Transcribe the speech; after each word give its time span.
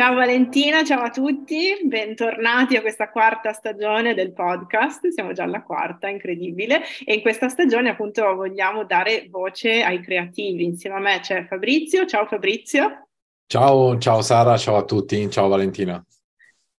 Ciao 0.00 0.14
Valentina, 0.14 0.82
ciao 0.82 1.02
a 1.02 1.10
tutti, 1.10 1.78
bentornati 1.84 2.74
a 2.74 2.80
questa 2.80 3.10
quarta 3.10 3.52
stagione 3.52 4.14
del 4.14 4.32
podcast, 4.32 5.08
siamo 5.08 5.32
già 5.32 5.42
alla 5.42 5.62
quarta, 5.62 6.08
incredibile, 6.08 6.80
e 7.04 7.12
in 7.12 7.20
questa 7.20 7.50
stagione 7.50 7.90
appunto 7.90 8.34
vogliamo 8.34 8.84
dare 8.84 9.26
voce 9.28 9.82
ai 9.82 10.00
creativi. 10.00 10.64
Insieme 10.64 10.96
a 10.96 11.00
me 11.00 11.20
c'è 11.20 11.44
Fabrizio, 11.44 12.06
ciao 12.06 12.24
Fabrizio. 12.24 13.08
Ciao, 13.46 13.98
ciao 13.98 14.22
Sara, 14.22 14.56
ciao 14.56 14.76
a 14.76 14.84
tutti, 14.86 15.28
ciao 15.28 15.48
Valentina. 15.48 16.02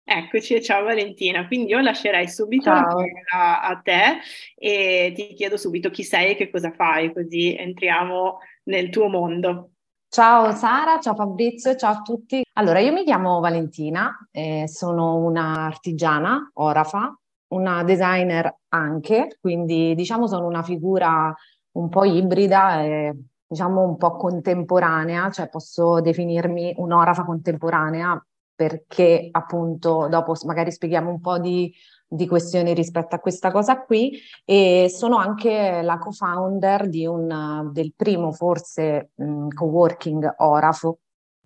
Eccoci 0.03 0.55
e 0.55 0.63
ciao 0.63 0.83
Valentina, 0.83 1.47
quindi 1.47 1.73
io 1.73 1.81
lascerei 1.81 2.27
subito 2.27 2.71
la 2.71 2.85
parola 2.85 3.61
a 3.61 3.81
te 3.85 4.21
e 4.57 5.13
ti 5.15 5.35
chiedo 5.35 5.59
subito 5.59 5.91
chi 5.91 6.05
sei 6.05 6.31
e 6.31 6.37
che 6.37 6.49
cosa 6.49 6.73
fai, 6.73 7.13
così 7.13 7.55
entriamo 7.55 8.39
nel 8.63 8.89
tuo 8.89 9.09
mondo. 9.09 9.73
Ciao 10.13 10.51
Sara, 10.57 10.99
ciao 10.99 11.15
Fabrizio, 11.15 11.77
ciao 11.77 11.93
a 11.93 12.03
tutti. 12.03 12.43
Allora, 12.55 12.81
io 12.81 12.93
mi 12.93 13.05
chiamo 13.05 13.39
Valentina, 13.39 14.11
eh, 14.33 14.65
sono 14.67 15.15
un'artigiana, 15.19 16.51
orafa, 16.55 17.17
una 17.53 17.85
designer 17.85 18.53
anche, 18.71 19.39
quindi 19.41 19.95
diciamo 19.95 20.27
sono 20.27 20.49
una 20.49 20.65
figura 20.65 21.33
un 21.77 21.89
po' 21.89 22.03
ibrida 22.03 22.83
e 22.83 23.17
diciamo 23.47 23.85
un 23.85 23.97
po' 23.97 24.17
contemporanea, 24.17 25.31
cioè 25.31 25.49
posso 25.49 26.01
definirmi 26.01 26.75
un'orafa 26.79 27.23
contemporanea 27.23 28.21
perché 28.53 29.29
appunto 29.31 30.09
dopo 30.09 30.35
magari 30.45 30.73
spieghiamo 30.73 31.09
un 31.09 31.21
po' 31.21 31.39
di 31.39 31.73
di 32.13 32.27
questioni 32.27 32.75
rispetto 32.75 33.15
a 33.15 33.21
questa 33.21 33.53
cosa 33.53 33.83
qui 33.83 34.19
e 34.45 34.89
sono 34.91 35.17
anche 35.17 35.81
la 35.81 35.97
co-founder 35.99 36.89
di 36.89 37.07
un, 37.07 37.71
del 37.73 37.93
primo 37.95 38.33
forse 38.33 39.13
mh, 39.15 39.49
co-working 39.51 40.35
Orafo 40.39 40.99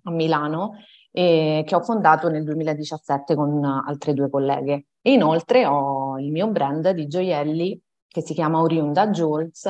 a 0.05 0.11
Milano 0.11 0.73
eh, 1.11 1.65
che 1.67 1.75
ho 1.75 1.83
fondato 1.83 2.31
nel 2.31 2.45
2017 2.45 3.35
con 3.35 3.63
altre 3.63 4.15
due 4.15 4.31
colleghe. 4.31 4.87
E 5.03 5.13
inoltre 5.13 5.67
ho 5.67 6.19
il 6.19 6.33
mio 6.33 6.49
brand 6.49 6.91
di 6.91 7.07
gioielli 7.07 7.79
che 8.09 8.23
si 8.23 8.33
chiama 8.33 8.61
Oriunda 8.61 9.09
Jewels, 9.09 9.69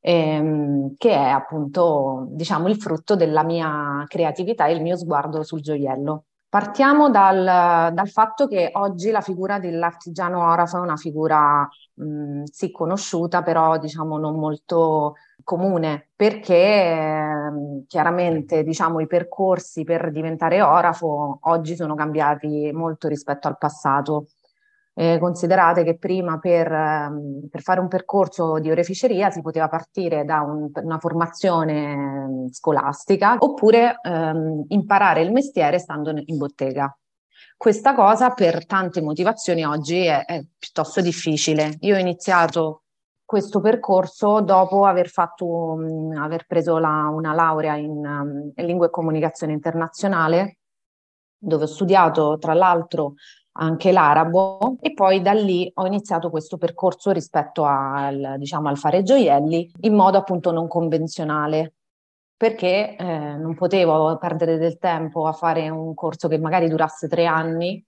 ehm, 0.00 0.94
che 0.96 1.10
è 1.10 1.28
appunto 1.28 2.26
diciamo 2.30 2.68
il 2.68 2.76
frutto 2.76 3.16
della 3.16 3.42
mia 3.42 4.04
creatività 4.06 4.66
e 4.66 4.74
il 4.74 4.82
mio 4.82 4.96
sguardo 4.96 5.42
sul 5.42 5.60
gioiello. 5.60 6.26
Partiamo 6.56 7.10
dal, 7.10 7.92
dal, 7.92 8.08
fatto 8.08 8.46
che 8.48 8.70
oggi 8.72 9.10
la 9.10 9.20
figura 9.20 9.58
dell'artigiano 9.58 10.38
orafo 10.38 10.78
è 10.78 10.80
una 10.80 10.96
figura 10.96 11.68
mh, 11.92 12.44
sì 12.44 12.70
conosciuta, 12.70 13.42
però 13.42 13.76
diciamo 13.76 14.16
non 14.16 14.38
molto 14.38 15.16
comune, 15.44 16.08
perché 16.16 16.54
eh, 16.54 17.84
chiaramente 17.86 18.62
diciamo 18.62 19.00
i 19.00 19.06
percorsi 19.06 19.84
per 19.84 20.10
diventare 20.10 20.62
orafo 20.62 21.40
oggi 21.42 21.76
sono 21.76 21.94
cambiati 21.94 22.70
molto 22.72 23.06
rispetto 23.06 23.48
al 23.48 23.58
passato. 23.58 24.28
Eh, 24.98 25.18
considerate 25.18 25.84
che 25.84 25.98
prima 25.98 26.38
per, 26.38 26.72
ehm, 26.72 27.48
per, 27.50 27.60
fare 27.60 27.80
un 27.80 27.88
percorso 27.88 28.58
di 28.58 28.70
oreficeria 28.70 29.28
si 29.30 29.42
poteva 29.42 29.68
partire 29.68 30.24
da 30.24 30.40
un, 30.40 30.70
una 30.72 30.98
formazione 30.98 31.92
ehm, 31.92 32.48
scolastica 32.48 33.36
oppure 33.38 33.98
ehm, 34.00 34.64
imparare 34.68 35.20
il 35.20 35.32
mestiere 35.32 35.78
stando 35.78 36.14
in 36.14 36.38
bottega. 36.38 36.96
Questa 37.58 37.94
cosa 37.94 38.30
per 38.30 38.64
tante 38.64 39.02
motivazioni 39.02 39.64
oggi 39.66 40.06
è, 40.06 40.24
è 40.24 40.42
piuttosto 40.58 41.02
difficile. 41.02 41.76
Io 41.80 41.94
ho 41.94 41.98
iniziato 41.98 42.84
questo 43.22 43.60
percorso 43.60 44.40
dopo 44.40 44.86
aver, 44.86 45.08
fatto, 45.08 45.46
um, 45.46 46.16
aver 46.16 46.46
preso 46.46 46.78
la, 46.78 47.10
una 47.12 47.34
laurea 47.34 47.74
in, 47.76 47.98
um, 47.98 48.52
in 48.54 48.82
e 48.82 48.90
comunicazione 48.90 49.52
internazionale, 49.52 50.55
dove 51.46 51.64
ho 51.64 51.68
studiato 51.68 52.36
tra 52.38 52.54
l'altro 52.54 53.14
anche 53.58 53.92
l'arabo 53.92 54.76
e 54.80 54.92
poi 54.92 55.22
da 55.22 55.32
lì 55.32 55.70
ho 55.74 55.86
iniziato 55.86 56.30
questo 56.30 56.58
percorso 56.58 57.10
rispetto 57.10 57.64
al, 57.64 58.34
diciamo, 58.38 58.68
al 58.68 58.76
fare 58.76 59.02
gioielli 59.02 59.70
in 59.82 59.94
modo 59.94 60.18
appunto 60.18 60.50
non 60.50 60.68
convenzionale. 60.68 61.74
Perché 62.36 62.96
eh, 62.96 63.36
non 63.38 63.54
potevo 63.54 64.18
perdere 64.18 64.58
del 64.58 64.76
tempo 64.76 65.26
a 65.26 65.32
fare 65.32 65.70
un 65.70 65.94
corso 65.94 66.28
che 66.28 66.36
magari 66.36 66.68
durasse 66.68 67.08
tre 67.08 67.24
anni 67.24 67.82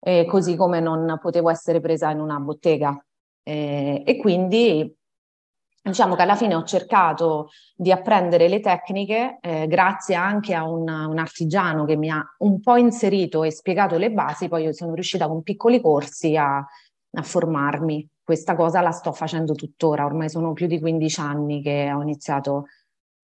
eh, 0.00 0.24
così 0.24 0.54
come 0.54 0.78
non 0.78 1.18
potevo 1.20 1.50
essere 1.50 1.80
presa 1.80 2.10
in 2.10 2.20
una 2.20 2.38
bottega. 2.38 2.96
Eh, 3.42 4.02
e 4.06 4.16
quindi 4.18 4.94
diciamo 5.82 6.14
che 6.14 6.22
alla 6.22 6.36
fine 6.36 6.54
ho 6.54 6.64
cercato 6.64 7.50
di 7.74 7.90
apprendere 7.90 8.48
le 8.48 8.60
tecniche 8.60 9.38
eh, 9.40 9.66
grazie 9.66 10.14
anche 10.14 10.54
a 10.54 10.68
un, 10.68 10.88
un, 10.88 11.18
artigiano 11.18 11.84
che 11.84 11.96
mi 11.96 12.10
ha 12.10 12.22
un 12.38 12.60
po' 12.60 12.76
inserito 12.76 13.44
e 13.44 13.50
spiegato 13.50 13.96
le 13.96 14.10
basi, 14.10 14.48
poi 14.48 14.64
io 14.64 14.72
sono 14.72 14.94
riuscita 14.94 15.28
con 15.28 15.42
piccoli 15.42 15.80
corsi 15.80 16.36
a, 16.36 16.56
a 16.58 17.22
formarmi. 17.22 18.06
Questa 18.22 18.54
cosa 18.54 18.82
la 18.82 18.90
sto 18.90 19.12
facendo 19.12 19.54
tuttora, 19.54 20.04
ormai 20.04 20.28
sono 20.28 20.52
più 20.52 20.66
di 20.66 20.78
15 20.78 21.20
anni 21.20 21.62
che 21.62 21.90
ho 21.92 22.02
iniziato 22.02 22.66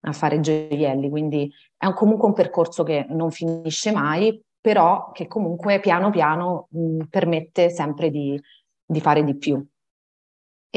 a 0.06 0.12
fare 0.12 0.40
gioielli, 0.40 1.10
quindi 1.10 1.50
è 1.76 1.86
un, 1.86 1.94
comunque 1.94 2.28
un 2.28 2.34
percorso 2.34 2.82
che 2.84 3.06
non 3.10 3.30
finisce 3.30 3.92
mai, 3.92 4.40
però 4.60 5.10
che 5.12 5.26
comunque 5.26 5.80
piano 5.80 6.10
piano 6.10 6.68
mh, 6.70 7.04
permette 7.10 7.68
sempre 7.68 8.10
di, 8.10 8.40
di 8.86 9.00
fare 9.00 9.22
di 9.24 9.36
più 9.36 9.62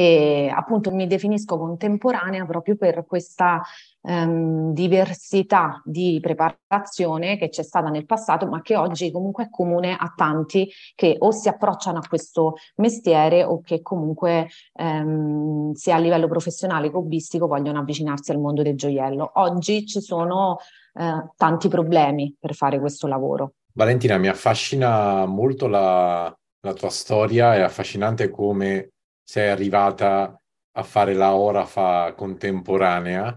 e 0.00 0.48
appunto 0.54 0.92
mi 0.92 1.08
definisco 1.08 1.58
contemporanea 1.58 2.46
proprio 2.46 2.76
per 2.76 3.04
questa 3.04 3.60
ehm, 4.02 4.72
diversità 4.72 5.82
di 5.84 6.20
preparazione 6.22 7.36
che 7.36 7.48
c'è 7.48 7.64
stata 7.64 7.88
nel 7.88 8.06
passato, 8.06 8.46
ma 8.46 8.62
che 8.62 8.76
oggi 8.76 9.10
comunque 9.10 9.46
è 9.46 9.50
comune 9.50 9.96
a 9.98 10.12
tanti 10.14 10.70
che 10.94 11.16
o 11.18 11.32
si 11.32 11.48
approcciano 11.48 11.98
a 11.98 12.06
questo 12.08 12.54
mestiere 12.76 13.42
o 13.42 13.60
che 13.60 13.82
comunque 13.82 14.46
ehm, 14.74 15.72
sia 15.72 15.96
a 15.96 15.98
livello 15.98 16.28
professionale 16.28 16.90
che 16.90 16.96
hobbistico 16.96 17.48
vogliono 17.48 17.80
avvicinarsi 17.80 18.30
al 18.30 18.38
mondo 18.38 18.62
del 18.62 18.76
gioiello. 18.76 19.32
Oggi 19.34 19.84
ci 19.84 20.00
sono 20.00 20.58
eh, 20.94 21.28
tanti 21.34 21.66
problemi 21.66 22.36
per 22.38 22.54
fare 22.54 22.78
questo 22.78 23.08
lavoro. 23.08 23.54
Valentina, 23.72 24.16
mi 24.16 24.28
affascina 24.28 25.26
molto 25.26 25.66
la, 25.66 26.32
la 26.60 26.72
tua 26.72 26.88
storia, 26.88 27.56
è 27.56 27.62
affascinante 27.62 28.30
come 28.30 28.90
sei 29.30 29.50
arrivata 29.50 30.40
a 30.72 30.82
fare 30.82 31.12
la 31.12 31.34
orafa 31.34 32.14
contemporanea, 32.14 33.36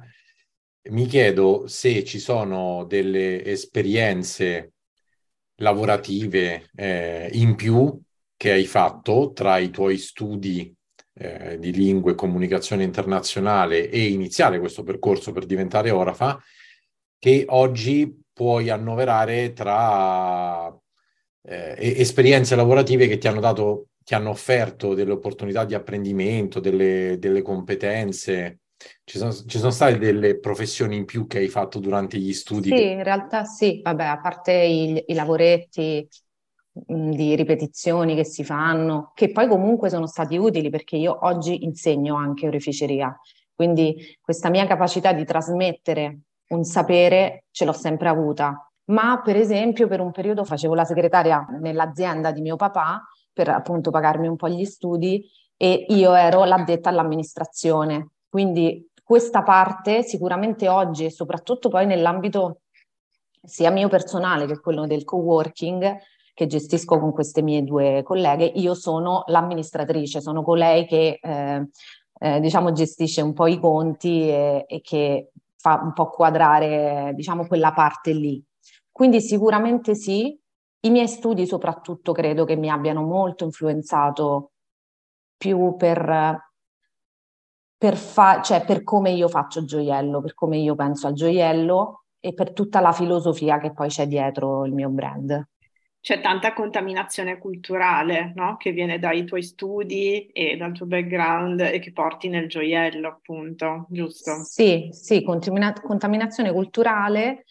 mi 0.83 1.05
chiedo 1.05 1.67
se 1.67 2.05
ci 2.05 2.17
sono 2.17 2.85
delle 2.85 3.43
esperienze 3.43 4.71
lavorative 5.55 6.69
eh, 6.77 7.27
in 7.33 7.55
più 7.55 8.01
che 8.37 8.51
hai 8.51 8.65
fatto 8.65 9.33
tra 9.33 9.57
i 9.57 9.69
tuoi 9.69 9.97
studi 9.97 10.73
eh, 11.15 11.59
di 11.59 11.73
lingue 11.73 12.13
e 12.13 12.15
comunicazione 12.15 12.83
internazionale 12.83 13.89
e 13.89 14.11
iniziare 14.11 14.59
questo 14.59 14.83
percorso 14.83 15.33
per 15.33 15.45
diventare 15.45 15.89
orafa, 15.89 16.41
che 17.19 17.43
oggi 17.49 18.17
puoi 18.31 18.69
annoverare 18.69 19.51
tra 19.51 20.73
eh, 21.41 21.75
esperienze 21.77 22.55
lavorative 22.55 23.09
che 23.09 23.17
ti 23.17 23.27
hanno 23.27 23.41
dato 23.41 23.87
ti 24.03 24.13
hanno 24.13 24.29
offerto 24.29 24.93
delle 24.93 25.11
opportunità 25.11 25.65
di 25.65 25.73
apprendimento, 25.73 26.59
delle, 26.59 27.17
delle 27.19 27.41
competenze? 27.41 28.59
Ci 29.03 29.17
sono, 29.17 29.31
ci 29.31 29.59
sono, 29.59 29.69
state 29.69 29.99
delle 29.99 30.39
professioni 30.39 30.95
in 30.95 31.05
più 31.05 31.27
che 31.27 31.37
hai 31.37 31.47
fatto 31.47 31.79
durante 31.79 32.17
gli 32.17 32.33
studi? 32.33 32.69
Sì, 32.69 32.91
in 32.91 33.03
realtà 33.03 33.43
sì, 33.43 33.79
vabbè, 33.83 34.05
a 34.05 34.19
parte 34.19 34.53
i, 34.53 35.03
i 35.07 35.13
lavoretti 35.13 36.07
mh, 36.87 37.11
di 37.11 37.35
ripetizioni 37.35 38.15
che 38.15 38.25
si 38.25 38.43
fanno, 38.43 39.11
che 39.13 39.31
poi 39.31 39.47
comunque 39.47 39.89
sono 39.89 40.07
stati 40.07 40.35
utili 40.37 40.69
perché 40.71 40.95
io 40.95 41.25
oggi 41.25 41.63
insegno 41.63 42.15
anche 42.15 42.47
oreficeria, 42.47 43.15
quindi 43.53 44.17
questa 44.19 44.49
mia 44.49 44.65
capacità 44.65 45.13
di 45.13 45.25
trasmettere 45.25 46.21
un 46.47 46.63
sapere 46.63 47.45
ce 47.51 47.65
l'ho 47.65 47.73
sempre 47.73 48.09
avuta. 48.09 48.65
Ma 48.85 49.21
per 49.23 49.35
esempio 49.35 49.87
per 49.87 50.01
un 50.01 50.11
periodo 50.11 50.43
facevo 50.43 50.73
la 50.73 50.83
segretaria 50.83 51.45
nell'azienda 51.61 52.31
di 52.31 52.41
mio 52.41 52.55
papà 52.55 53.01
per 53.33 53.49
appunto 53.49 53.91
pagarmi 53.91 54.27
un 54.27 54.35
po' 54.35 54.49
gli 54.49 54.65
studi 54.65 55.29
e 55.57 55.85
io 55.89 56.13
ero 56.13 56.43
l'addetta 56.43 56.89
all'amministrazione. 56.89 58.11
Quindi 58.27 58.89
questa 59.03 59.43
parte 59.43 60.03
sicuramente 60.03 60.67
oggi 60.69 61.09
soprattutto 61.11 61.69
poi 61.69 61.85
nell'ambito 61.85 62.61
sia 63.43 63.71
mio 63.71 63.89
personale 63.89 64.45
che 64.45 64.59
quello 64.59 64.85
del 64.85 65.03
co-working 65.03 65.97
che 66.33 66.47
gestisco 66.47 66.97
con 66.99 67.11
queste 67.11 67.41
mie 67.41 67.63
due 67.63 68.03
colleghe, 68.03 68.45
io 68.45 68.73
sono 68.73 69.23
l'amministratrice, 69.27 70.21
sono 70.21 70.43
colei 70.43 70.85
che 70.87 71.19
eh, 71.21 71.67
eh, 72.19 72.39
diciamo 72.39 72.71
gestisce 72.71 73.21
un 73.21 73.33
po' 73.33 73.47
i 73.47 73.59
conti 73.59 74.29
e, 74.29 74.65
e 74.67 74.81
che 74.81 75.31
fa 75.57 75.79
un 75.83 75.93
po' 75.93 76.09
quadrare 76.09 77.11
diciamo 77.13 77.45
quella 77.47 77.73
parte 77.73 78.13
lì. 78.13 78.43
Quindi 78.91 79.21
sicuramente 79.21 79.93
sì, 79.95 80.37
i 80.81 80.89
miei 80.89 81.07
studi 81.07 81.45
soprattutto 81.47 82.11
credo 82.11 82.45
che 82.45 82.55
mi 82.55 82.69
abbiano 82.69 83.01
molto 83.03 83.43
influenzato 83.45 84.51
più 85.37 85.75
per, 85.77 86.39
per, 87.77 87.97
fa- 87.97 88.41
cioè 88.41 88.63
per 88.63 88.83
come 88.83 89.11
io 89.11 89.27
faccio 89.27 89.65
gioiello, 89.65 90.21
per 90.21 90.33
come 90.33 90.57
io 90.57 90.73
penso 90.75 91.07
al 91.07 91.13
gioiello 91.13 92.05
e 92.19 92.33
per 92.33 92.53
tutta 92.53 92.79
la 92.79 92.91
filosofia 92.93 93.59
che 93.59 93.73
poi 93.73 93.89
c'è 93.89 94.07
dietro 94.07 94.65
il 94.65 94.73
mio 94.73 94.89
brand 94.89 95.45
c'è 95.99 96.19
tanta 96.19 96.53
contaminazione 96.53 97.37
culturale, 97.37 98.33
no? 98.35 98.57
Che 98.57 98.71
viene 98.71 98.97
dai 98.99 99.23
tuoi 99.25 99.43
studi 99.43 100.25
e 100.27 100.55
dal 100.57 100.73
tuo 100.73 100.85
background 100.87 101.59
e 101.61 101.79
che 101.79 101.91
porti 101.91 102.27
nel 102.27 102.47
gioiello, 102.47 103.07
appunto, 103.07 103.85
giusto? 103.89 104.31
Sì, 104.43 104.89
sì, 104.91 105.23
contamina- 105.23 105.73
contaminazione 105.73 106.51
culturale, 106.51 107.45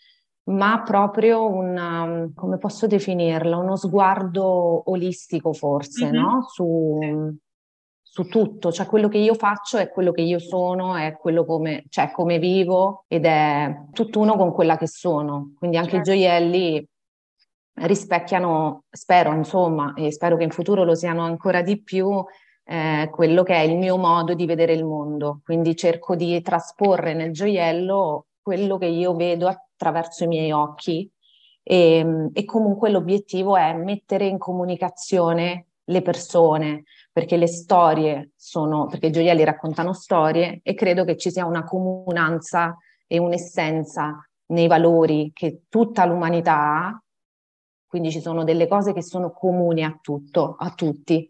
ma 0.45 0.83
proprio 0.83 1.47
un, 1.47 2.33
come 2.35 2.59
posso 2.59 2.87
definirla, 2.87 3.57
uno 3.57 3.77
sguardo 3.77 4.91
olistico 4.91 5.53
forse, 5.53 6.07
mm-hmm. 6.07 6.15
no? 6.15 6.43
Su, 6.49 6.99
su 8.03 8.25
tutto, 8.25 8.73
cioè 8.73 8.87
quello 8.87 9.09
che 9.09 9.19
io 9.19 9.35
faccio 9.35 9.79
è 9.79 9.89
quello 9.89 10.11
che 10.11 10.23
io 10.23 10.41
sono, 10.41 10.97
è 10.97 11.17
quello 11.17 11.45
come, 11.45 11.85
cioè 11.91 12.11
come 12.11 12.39
vivo 12.39 13.05
ed 13.07 13.25
è 13.25 13.85
tutt'uno 13.93 14.37
con 14.37 14.53
quella 14.53 14.77
che 14.77 14.89
sono. 14.89 15.53
Quindi 15.57 15.77
anche 15.77 15.93
certo. 15.93 16.11
i 16.11 16.15
gioielli 16.15 16.89
rispecchiano, 17.75 18.85
spero 18.91 19.33
insomma, 19.33 19.95
e 19.95 20.11
spero 20.11 20.37
che 20.37 20.45
in 20.45 20.51
futuro 20.51 20.85
lo 20.85 20.95
siano 20.95 21.23
ancora 21.23 21.63
di 21.63 21.81
più, 21.81 22.25
eh, 22.65 23.09
quello 23.13 23.43
che 23.43 23.55
è 23.55 23.61
il 23.61 23.77
mio 23.77 23.97
modo 23.97 24.35
di 24.35 24.45
vedere 24.45 24.73
il 24.73 24.85
mondo. 24.85 25.41
Quindi 25.45 25.77
cerco 25.77 26.17
di 26.17 26.41
trasporre 26.43 27.15
nel 27.15 27.33
gioiello 27.33 28.27
quello 28.43 28.77
che 28.79 28.87
io 28.87 29.15
vedo 29.15 29.47
attraverso 29.81 30.25
i 30.25 30.29
miei 30.29 30.53
occhi 30.53 31.11
e, 31.63 32.31
e 32.33 32.45
comunque 32.45 32.91
l'obiettivo 32.91 33.57
è 33.57 33.73
mettere 33.73 34.27
in 34.27 34.37
comunicazione 34.37 35.67
le 35.85 36.03
persone, 36.03 36.85
perché 37.11 37.37
le 37.37 37.49
storie 37.49 38.31
sono, 38.37 38.87
perché 38.87 39.07
i 39.07 39.13
gioielli 39.13 39.43
raccontano 39.43 39.93
storie 39.93 40.61
e 40.63 40.75
credo 40.75 41.05
che 41.05 41.17
ci 41.17 41.31
sia 41.31 41.47
una 41.47 41.65
comunanza 41.65 42.77
e 43.07 43.19
un'essenza 43.19 44.25
nei 44.47 44.69
valori 44.69 45.31
che 45.33 45.63
tutta 45.69 46.05
l'umanità 46.05 46.55
ha 46.55 47.03
quindi 47.91 48.13
ci 48.13 48.21
sono 48.21 48.45
delle 48.45 48.69
cose 48.69 48.93
che 48.93 49.03
sono 49.03 49.33
comuni 49.33 49.83
a 49.83 49.99
tutto, 50.01 50.55
a 50.57 50.71
tutti. 50.71 51.29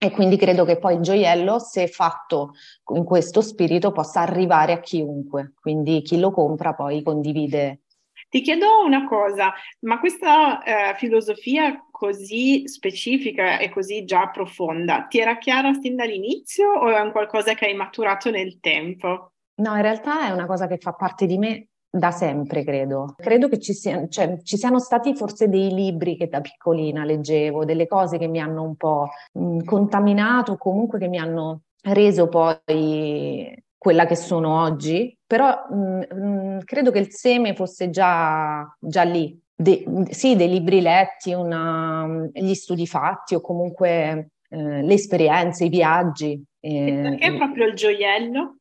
E 0.00 0.10
quindi 0.12 0.36
credo 0.36 0.64
che 0.64 0.78
poi 0.78 0.94
il 0.94 1.00
gioiello, 1.00 1.58
se 1.58 1.88
fatto 1.88 2.52
in 2.94 3.02
questo 3.02 3.40
spirito, 3.40 3.90
possa 3.90 4.20
arrivare 4.20 4.72
a 4.72 4.80
chiunque. 4.80 5.54
Quindi 5.60 6.02
chi 6.02 6.20
lo 6.20 6.30
compra 6.30 6.72
poi 6.72 7.02
condivide. 7.02 7.80
Ti 8.28 8.40
chiedo 8.40 8.84
una 8.84 9.06
cosa, 9.06 9.52
ma 9.80 9.98
questa 9.98 10.62
eh, 10.62 10.94
filosofia 10.96 11.84
così 11.90 12.68
specifica 12.68 13.58
e 13.58 13.70
così 13.70 14.04
già 14.04 14.28
profonda, 14.28 15.06
ti 15.08 15.18
era 15.18 15.38
chiara 15.38 15.72
sin 15.72 15.96
dall'inizio 15.96 16.70
o 16.70 16.94
è 16.94 17.00
un 17.00 17.10
qualcosa 17.10 17.54
che 17.54 17.66
hai 17.66 17.74
maturato 17.74 18.30
nel 18.30 18.60
tempo? 18.60 19.32
No, 19.54 19.74
in 19.74 19.82
realtà 19.82 20.28
è 20.28 20.30
una 20.30 20.46
cosa 20.46 20.66
che 20.66 20.76
fa 20.76 20.92
parte 20.92 21.26
di 21.26 21.38
me 21.38 21.68
da 21.90 22.10
sempre, 22.10 22.64
credo. 22.64 23.14
Credo 23.16 23.48
che 23.48 23.58
ci, 23.58 23.72
sia, 23.72 24.06
cioè, 24.08 24.40
ci, 24.42 24.56
siano 24.56 24.78
stati 24.78 25.14
forse 25.14 25.48
dei 25.48 25.72
libri 25.72 26.16
che 26.16 26.28
da 26.28 26.40
piccolina 26.40 27.04
leggevo, 27.04 27.64
delle 27.64 27.86
cose 27.86 28.18
che 28.18 28.26
mi 28.26 28.40
hanno 28.40 28.62
un 28.62 28.76
po' 28.76 29.08
mh, 29.32 29.64
contaminato, 29.64 30.56
comunque 30.56 30.98
che 30.98 31.08
mi 31.08 31.18
hanno 31.18 31.62
reso 31.82 32.28
poi 32.28 33.56
quella 33.76 34.06
che 34.06 34.16
sono 34.16 34.60
oggi, 34.60 35.16
però 35.26 35.66
mh, 35.70 36.14
mh, 36.14 36.64
credo 36.64 36.90
che 36.90 36.98
il 36.98 37.10
seme 37.10 37.54
fosse 37.54 37.90
già, 37.90 38.66
già 38.78 39.02
lì. 39.02 39.38
De, 39.60 39.84
sì, 40.10 40.36
dei 40.36 40.48
libri 40.48 40.80
letti, 40.80 41.32
una, 41.32 42.06
gli 42.32 42.54
studi 42.54 42.86
fatti 42.86 43.34
o 43.34 43.40
comunque 43.40 44.30
eh, 44.50 44.82
le 44.82 44.94
esperienze, 44.94 45.64
i 45.64 45.68
viaggi. 45.68 46.40
Eh, 46.60 47.00
perché 47.02 47.34
proprio 47.34 47.66
il 47.66 47.74
gioiello? 47.74 48.57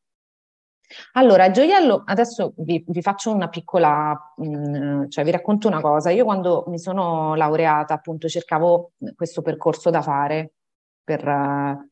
Allora, 1.14 1.52
gioiello, 1.52 2.04
adesso 2.06 2.54
vi, 2.58 2.84
vi 2.88 3.02
faccio 3.02 3.34
una 3.34 3.50
piccola, 3.50 4.34
mh, 4.38 4.78
mm, 4.78 5.10
cioè 5.10 5.24
vi 5.24 5.32
racconto 5.32 5.68
una 5.68 5.82
cosa. 5.82 6.12
Io 6.12 6.24
quando 6.24 6.64
mi 6.68 6.80
sono 6.80 7.36
laureata, 7.36 7.94
appunto, 7.94 8.28
cercavo 8.28 8.94
questo 9.16 9.42
percorso 9.42 9.90
da 9.90 10.02
fare 10.02 10.54
per, 11.04 11.28
uh, 11.28 11.88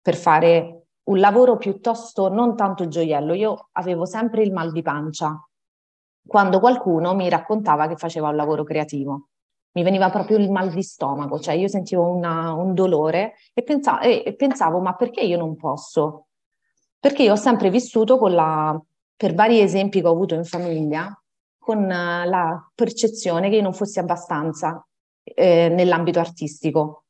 per 0.00 0.14
fare 0.14 0.86
un 1.04 1.18
lavoro 1.18 1.56
piuttosto 1.56 2.28
non 2.28 2.56
tanto 2.56 2.86
gioiello. 2.88 3.34
Io 3.34 3.68
avevo 3.72 4.04
sempre 4.04 4.42
il 4.42 4.52
mal 4.52 4.72
di 4.72 4.82
pancia 4.82 5.40
quando 6.26 6.58
qualcuno 6.60 7.14
mi 7.14 7.28
raccontava 7.28 7.86
che 7.86 7.96
faceva 7.96 8.28
un 8.28 8.36
lavoro 8.36 8.64
creativo. 8.64 9.28
Mi 9.72 9.82
veniva 9.82 10.10
proprio 10.10 10.38
il 10.38 10.50
mal 10.50 10.70
di 10.72 10.82
stomaco, 10.82 11.38
cioè 11.38 11.54
io 11.54 11.68
sentivo 11.68 12.08
una, 12.10 12.52
un 12.52 12.74
dolore 12.74 13.34
e 13.52 13.62
pensavo, 13.62 14.00
e 14.00 14.34
pensavo, 14.36 14.80
ma 14.80 14.94
perché 14.94 15.20
io 15.20 15.36
non 15.36 15.54
posso? 15.56 16.25
Perché 16.98 17.22
io 17.22 17.32
ho 17.32 17.36
sempre 17.36 17.70
vissuto 17.70 18.18
con 18.18 18.32
la, 18.34 18.80
per 19.16 19.34
vari 19.34 19.60
esempi 19.60 20.00
che 20.00 20.06
ho 20.06 20.12
avuto 20.12 20.34
in 20.34 20.44
famiglia, 20.44 21.12
con 21.58 21.90
eh, 21.90 22.26
la 22.26 22.70
percezione 22.74 23.48
che 23.48 23.56
io 23.56 23.62
non 23.62 23.72
fossi 23.72 23.98
abbastanza 23.98 24.86
eh, 25.22 25.68
nell'ambito 25.68 26.18
artistico, 26.18 27.04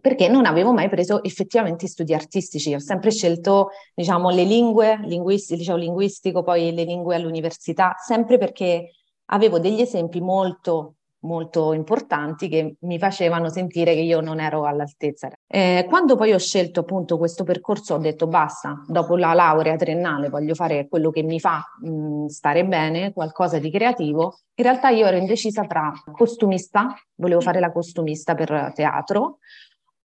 perché 0.00 0.28
non 0.28 0.46
avevo 0.46 0.72
mai 0.72 0.88
preso 0.88 1.22
effettivamente 1.22 1.86
studi 1.86 2.14
artistici, 2.14 2.74
ho 2.74 2.78
sempre 2.78 3.10
scelto, 3.10 3.68
diciamo, 3.94 4.30
le 4.30 4.44
lingue, 4.44 4.98
linguistico, 5.04 5.58
liceo 5.58 5.76
linguistico, 5.76 6.42
poi 6.42 6.72
le 6.72 6.84
lingue 6.84 7.16
all'università, 7.16 7.94
sempre 7.98 8.38
perché 8.38 8.92
avevo 9.26 9.58
degli 9.58 9.80
esempi 9.80 10.20
molto 10.20 10.96
molto 11.22 11.72
importanti 11.72 12.48
che 12.48 12.76
mi 12.80 12.98
facevano 12.98 13.48
sentire 13.48 13.94
che 13.94 14.00
io 14.00 14.20
non 14.20 14.40
ero 14.40 14.64
all'altezza. 14.64 15.30
Eh, 15.46 15.86
quando 15.88 16.16
poi 16.16 16.32
ho 16.32 16.38
scelto 16.38 16.80
appunto 16.80 17.18
questo 17.18 17.44
percorso 17.44 17.94
ho 17.94 17.98
detto 17.98 18.26
basta, 18.26 18.82
dopo 18.86 19.16
la 19.16 19.32
laurea 19.32 19.76
triennale 19.76 20.28
voglio 20.28 20.54
fare 20.54 20.88
quello 20.88 21.10
che 21.10 21.22
mi 21.22 21.40
fa 21.40 21.64
mh, 21.80 21.90
mm, 21.90 22.26
stare 22.26 22.64
bene, 22.64 23.12
qualcosa 23.12 23.58
di 23.58 23.70
creativo. 23.70 24.38
In 24.54 24.64
realtà 24.64 24.88
io 24.88 25.06
ero 25.06 25.16
indecisa 25.16 25.64
tra 25.66 25.92
costumista, 26.12 26.94
volevo 27.14 27.40
fare 27.40 27.60
la 27.60 27.72
costumista 27.72 28.34
per 28.34 28.72
teatro, 28.74 29.38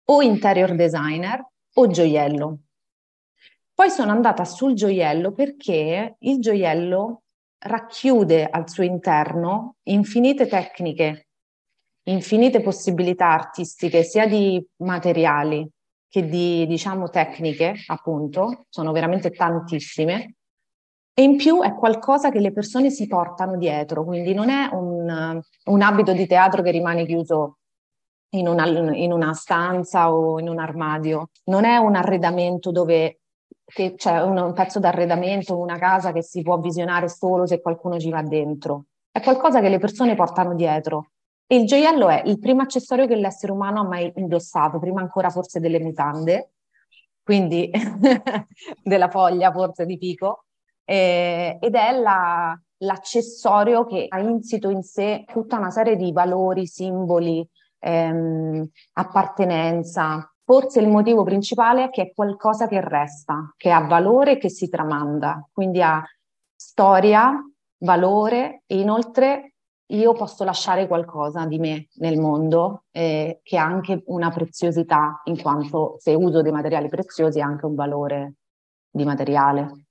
o 0.05 0.23
interior 0.23 0.75
designer 0.75 1.45
o 1.75 1.87
gioiello. 1.87 2.59
Poi 3.73 3.91
sono 3.91 4.11
andata 4.11 4.45
sul 4.45 4.75
gioiello 4.75 5.33
perché 5.33 6.17
il 6.19 6.41
gioiello 6.41 7.23
racchiude 7.61 8.49
al 8.49 8.69
suo 8.69 8.83
interno 8.85 9.77
infinite 9.85 10.47
tecniche, 10.47 11.29
infinite 12.05 12.61
possibilità 12.61 13.29
artistiche, 13.29 14.03
sia 14.03 14.27
di 14.27 14.65
materiali 14.83 15.69
che 16.09 16.27
di, 16.27 16.67
diciamo, 16.67 17.09
tecniche, 17.09 17.75
appunto, 17.87 18.67
sono 18.69 18.93
veramente 18.93 19.31
tantissime. 19.31 20.35
E 21.13 21.23
in 21.23 21.37
più 21.37 21.61
è 21.61 21.75
qualcosa 21.75 22.31
che 22.31 22.41
le 22.41 22.53
persone 22.53 22.91
si 22.91 23.07
portano 23.07 23.57
dietro, 23.57 24.05
quindi 24.05 24.33
non 24.33 24.49
è 24.49 24.69
un, 24.73 25.41
un 25.65 25.83
abito 25.83 26.13
di 26.13 26.27
teatro 26.27 26.63
che 26.63 26.71
rimane 26.71 27.05
chiuso 27.05 27.59
in 28.31 28.49
una, 28.49 28.67
in 28.67 29.13
una 29.13 29.35
stanza 29.35 30.13
o 30.13 30.39
in 30.41 30.49
un 30.49 30.59
armadio, 30.59 31.31
non 31.45 31.65
è 31.65 31.77
un 31.77 31.95
arredamento 31.95 32.71
dove 32.71 33.21
che 33.73 33.95
c'è 33.95 34.21
un, 34.23 34.37
un 34.37 34.53
pezzo 34.53 34.79
d'arredamento, 34.79 35.59
una 35.59 35.79
casa 35.79 36.13
che 36.13 36.23
si 36.23 36.43
può 36.43 36.59
visionare 36.59 37.09
solo 37.09 37.47
se 37.47 37.61
qualcuno 37.61 37.99
ci 37.99 38.11
va 38.11 38.23
dentro. 38.23 38.85
È 39.11 39.21
qualcosa 39.21 39.61
che 39.61 39.69
le 39.69 39.79
persone 39.79 40.15
portano 40.15 40.55
dietro. 40.55 41.11
E 41.47 41.57
il 41.57 41.67
gioiello 41.67 42.09
è 42.09 42.23
il 42.27 42.39
primo 42.39 42.63
accessorio 42.63 43.07
che 43.07 43.17
l'essere 43.17 43.53
umano 43.53 43.81
ha 43.81 43.85
mai 43.85 44.13
indossato, 44.17 44.79
prima 44.79 45.01
ancora 45.01 45.31
forse 45.31 45.59
delle 45.59 45.81
mutande, 45.81 46.53
quindi 47.23 47.71
della 48.83 49.09
foglia 49.09 49.51
forse 49.51 49.85
di 49.85 49.99
pico, 49.99 50.45
eh, 50.85 51.59
ed 51.61 51.75
è 51.75 51.93
la, 51.99 52.57
l'accessorio 52.79 53.85
che 53.85 54.07
ha 54.09 54.21
insito 54.21 54.71
in 54.71 54.83
sé 54.83 55.25
tutta 55.27 55.57
una 55.57 55.71
serie 55.71 55.97
di 55.97 56.13
valori, 56.13 56.67
simboli, 56.67 57.45
ehm, 57.81 58.69
appartenenza, 58.93 60.33
Forse 60.51 60.81
il 60.81 60.89
motivo 60.89 61.23
principale 61.23 61.85
è 61.85 61.91
che 61.91 62.03
è 62.03 62.13
qualcosa 62.13 62.67
che 62.67 62.81
resta, 62.81 63.55
che 63.57 63.71
ha 63.71 63.87
valore 63.87 64.33
e 64.33 64.39
che 64.39 64.49
si 64.49 64.69
tramanda, 64.69 65.49
quindi 65.53 65.81
ha 65.81 66.03
storia, 66.57 67.41
valore 67.85 68.65
e 68.67 68.81
inoltre 68.81 69.53
io 69.93 70.13
posso 70.13 70.43
lasciare 70.43 70.89
qualcosa 70.89 71.47
di 71.47 71.61
me 71.61 71.87
nel 71.99 72.19
mondo 72.19 72.87
eh, 72.91 73.39
che 73.45 73.59
ha 73.59 73.65
anche 73.65 74.03
una 74.07 74.31
preziosità, 74.31 75.21
in 75.27 75.41
quanto 75.41 75.95
se 76.01 76.15
uso 76.15 76.43
dei 76.43 76.51
materiali 76.51 76.89
preziosi 76.89 77.41
ha 77.41 77.47
anche 77.47 77.67
un 77.67 77.77
valore 77.77 78.35
di 78.91 79.05
materiale. 79.05 79.85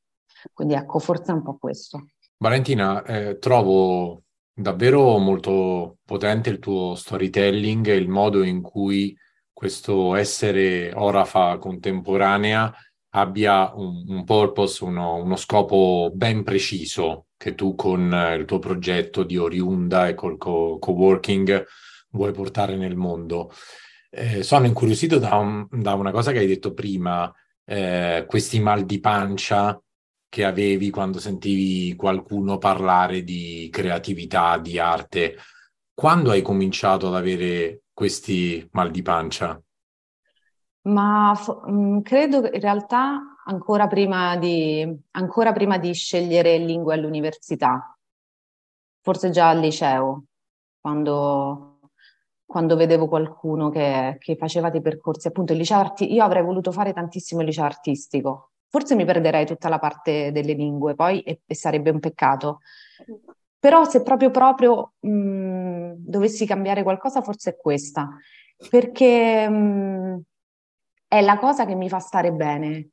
Quindi 0.52 0.74
ecco, 0.74 1.00
forse 1.00 1.32
è 1.32 1.36
un 1.36 1.42
po' 1.42 1.56
questo. 1.58 2.08
Valentina, 2.38 3.02
eh, 3.06 3.40
trovo 3.40 4.24
davvero 4.54 5.20
molto 5.20 6.00
potente 6.04 6.50
il 6.50 6.60
tuo 6.60 6.96
storytelling 6.96 7.88
e 7.88 7.96
il 7.96 8.10
modo 8.10 8.44
in 8.44 8.62
cui 8.62 9.16
questo 9.60 10.16
essere 10.16 10.94
orafa 10.96 11.58
contemporanea 11.58 12.74
abbia 13.10 13.74
un, 13.76 14.06
un 14.08 14.24
purpose, 14.24 14.86
uno, 14.86 15.16
uno, 15.16 15.36
scopo 15.36 16.10
ben 16.14 16.44
preciso 16.44 17.26
che 17.36 17.56
tu 17.56 17.76
con 17.76 18.38
il 18.40 18.46
tuo 18.46 18.60
progetto 18.60 19.24
di 19.24 19.36
Oriunda 19.36 20.08
e 20.08 20.14
col 20.14 20.38
co- 20.38 20.78
co-working 20.80 21.66
vuoi 22.12 22.32
portare 22.32 22.78
nel 22.78 22.96
mondo. 22.96 23.52
Eh, 24.10 24.44
sono 24.44 24.66
incuriosito 24.66 25.20
da, 25.20 25.36
un, 25.36 25.68
da, 25.70 25.94
una 25.94 26.12
cosa 26.12 26.32
che 26.32 26.38
hai 26.38 26.48
detto 26.48 26.72
prima, 26.72 27.30
eh, 27.66 28.24
questi 28.30 28.62
mal 28.62 28.86
di 28.86 29.02
pancia 29.02 29.78
che 30.30 30.46
avevi 30.46 30.90
quando 30.90 31.20
sentivi 31.20 31.98
qualcuno 31.98 32.60
parlare 32.60 33.26
di 33.26 33.68
creatività, 33.70 34.58
di 34.58 34.80
arte. 34.80 35.36
Quando 35.94 36.32
hai 36.32 36.42
cominciato 36.42 37.08
ad 37.08 37.16
avere 37.16 37.82
questi 38.00 38.66
mal 38.72 38.92
di 38.92 39.02
pancia? 39.02 39.62
Ma 40.84 41.34
f- 41.36 41.70
mm, 41.70 42.00
credo 42.00 42.40
che 42.40 42.52
in 42.54 42.62
realtà 42.62 43.36
ancora 43.44 43.88
prima, 43.88 44.38
di, 44.38 44.88
ancora 45.12 45.52
prima 45.52 45.78
di 45.78 45.94
scegliere 45.94 46.58
lingue 46.60 46.94
all'università, 46.94 47.94
forse 49.02 49.32
già 49.32 49.50
al 49.50 49.60
liceo, 49.60 50.28
quando, 50.80 51.92
quando 52.46 52.78
vedevo 52.78 53.10
qualcuno 53.10 53.70
che, 53.70 54.16
che, 54.18 54.38
faceva 54.38 54.70
dei 54.70 54.82
percorsi, 54.82 55.28
appunto 55.28 55.52
il 55.52 55.58
liceo 55.58 55.80
arti- 55.80 56.14
io 56.14 56.24
avrei 56.24 56.42
voluto 56.42 56.72
fare 56.72 56.94
tantissimo 56.94 57.42
il 57.42 57.48
liceo 57.48 57.66
artistico, 57.66 58.52
forse 58.70 58.96
mi 58.96 59.04
perderei 59.04 59.46
tutta 59.46 59.68
la 59.68 59.78
parte 59.78 60.32
delle 60.32 60.54
lingue 60.54 60.96
poi 60.96 61.20
e, 61.20 61.42
e 61.46 61.54
sarebbe 61.54 61.90
un 61.90 62.00
peccato. 62.00 62.60
Però 63.60 63.84
se 63.84 64.02
proprio 64.04 64.32
proprio 64.32 64.94
mh, 65.00 65.10
mm, 65.10 65.92
dovessi 65.98 66.46
cambiare 66.46 66.84
qualcosa, 66.84 67.22
forse 67.22 67.52
è 67.52 67.58
questa, 67.58 68.10
perché 68.70 69.50
mh, 69.50 70.14
mm, 70.16 70.18
è 71.08 71.22
la 71.22 71.38
cosa 71.38 71.66
che 71.66 71.76
mi 71.76 71.90
fa 71.90 72.00
stare 72.00 72.32
bene. 72.32 72.90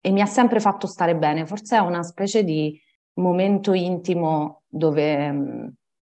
E 0.00 0.10
mi 0.10 0.20
ha 0.20 0.26
sempre 0.26 0.60
fatto 0.60 0.86
stare 0.86 1.16
bene. 1.16 1.46
Forse 1.46 1.76
è 1.76 1.80
una 1.80 2.02
specie 2.02 2.44
di 2.44 2.80
momento 3.14 3.72
intimo 3.72 4.62
dove 4.68 5.32
mh, 5.32 5.74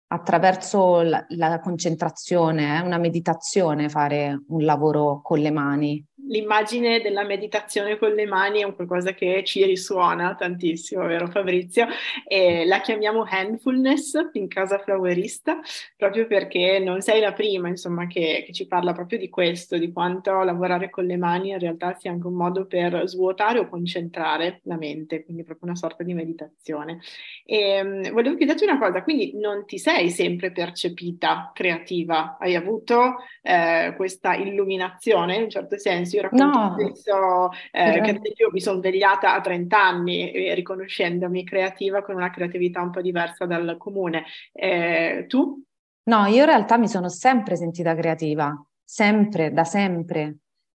attraverso 0.07 1.01
la, 1.01 1.23
la 1.29 1.59
concentrazione, 1.59 2.77
è 2.77 2.79
una 2.79 2.97
meditazione 2.97 3.89
fare 3.89 4.43
un 4.47 4.63
lavoro 4.63 5.21
con 5.21 5.39
le 5.39 5.51
mani 5.51 6.03
l'immagine 6.29 7.01
della 7.01 7.23
meditazione 7.23 7.97
con 7.97 8.11
le 8.13 8.25
mani 8.25 8.61
è 8.61 8.63
un 8.63 8.75
qualcosa 8.75 9.13
che 9.13 9.43
ci 9.43 9.65
risuona 9.65 10.35
tantissimo, 10.35 11.05
vero 11.05 11.27
Fabrizio? 11.27 11.87
E 12.27 12.65
la 12.65 12.81
chiamiamo 12.81 13.25
handfulness 13.27 14.13
in 14.33 14.47
casa 14.47 14.77
flowerista, 14.79 15.59
proprio 15.97 16.27
perché 16.27 16.79
non 16.79 17.01
sei 17.01 17.19
la 17.19 17.33
prima, 17.33 17.67
insomma, 17.67 18.07
che, 18.07 18.43
che, 18.45 18.53
ci 18.53 18.67
parla 18.67 18.93
proprio 18.93 19.17
di 19.17 19.29
questo, 19.29 19.77
di 19.77 19.91
quanto 19.91 20.43
lavorare 20.43 20.89
con 20.89 21.05
le 21.05 21.17
mani 21.17 21.49
in 21.49 21.59
realtà 21.59 21.95
sia 21.95 22.11
anche 22.11 22.27
un 22.27 22.35
modo 22.35 22.65
per 22.65 23.07
svuotare 23.07 23.59
o 23.59 23.67
concentrare 23.67 24.61
la 24.63 24.77
mente, 24.77 25.23
quindi 25.23 25.43
proprio 25.43 25.69
una 25.69 25.77
sorta 25.77 26.03
di 26.03 26.13
meditazione. 26.13 26.99
E 27.43 27.81
um, 27.81 28.11
volevo 28.11 28.35
chiederti 28.35 28.63
una 28.63 28.77
cosa, 28.77 29.01
quindi 29.01 29.33
non 29.35 29.65
ti 29.65 29.79
sei 29.79 30.09
sempre 30.09 30.51
percepita 30.51 31.51
creativa, 31.53 32.37
hai 32.39 32.55
avuto 32.55 33.15
eh, 33.41 33.93
questa 33.95 34.35
illuminazione 34.35 35.35
in 35.35 35.43
un 35.43 35.49
certo 35.49 35.77
senso? 35.77 36.17
Io 36.19 36.29
racconto 36.29 36.59
no. 36.59 36.75
spesso 36.77 37.49
eh, 37.71 38.01
che 38.01 38.33
io 38.35 38.49
mi 38.51 38.59
sono 38.59 38.79
svegliata 38.79 39.33
a 39.33 39.41
30 39.41 39.81
anni 39.81 40.31
eh, 40.31 40.53
riconoscendomi 40.53 41.43
creativa 41.43 42.01
con 42.01 42.15
una 42.15 42.29
creatività 42.29 42.81
un 42.81 42.91
po' 42.91 43.01
diversa 43.01 43.45
dal 43.45 43.75
comune. 43.77 44.25
Eh, 44.51 45.25
tu? 45.27 45.63
No, 46.03 46.25
io 46.25 46.39
in 46.39 46.45
realtà 46.45 46.77
mi 46.77 46.87
sono 46.87 47.09
sempre 47.09 47.55
sentita 47.55 47.95
creativa, 47.95 48.53
sempre, 48.83 49.51
da 49.51 49.63
sempre. 49.63 50.37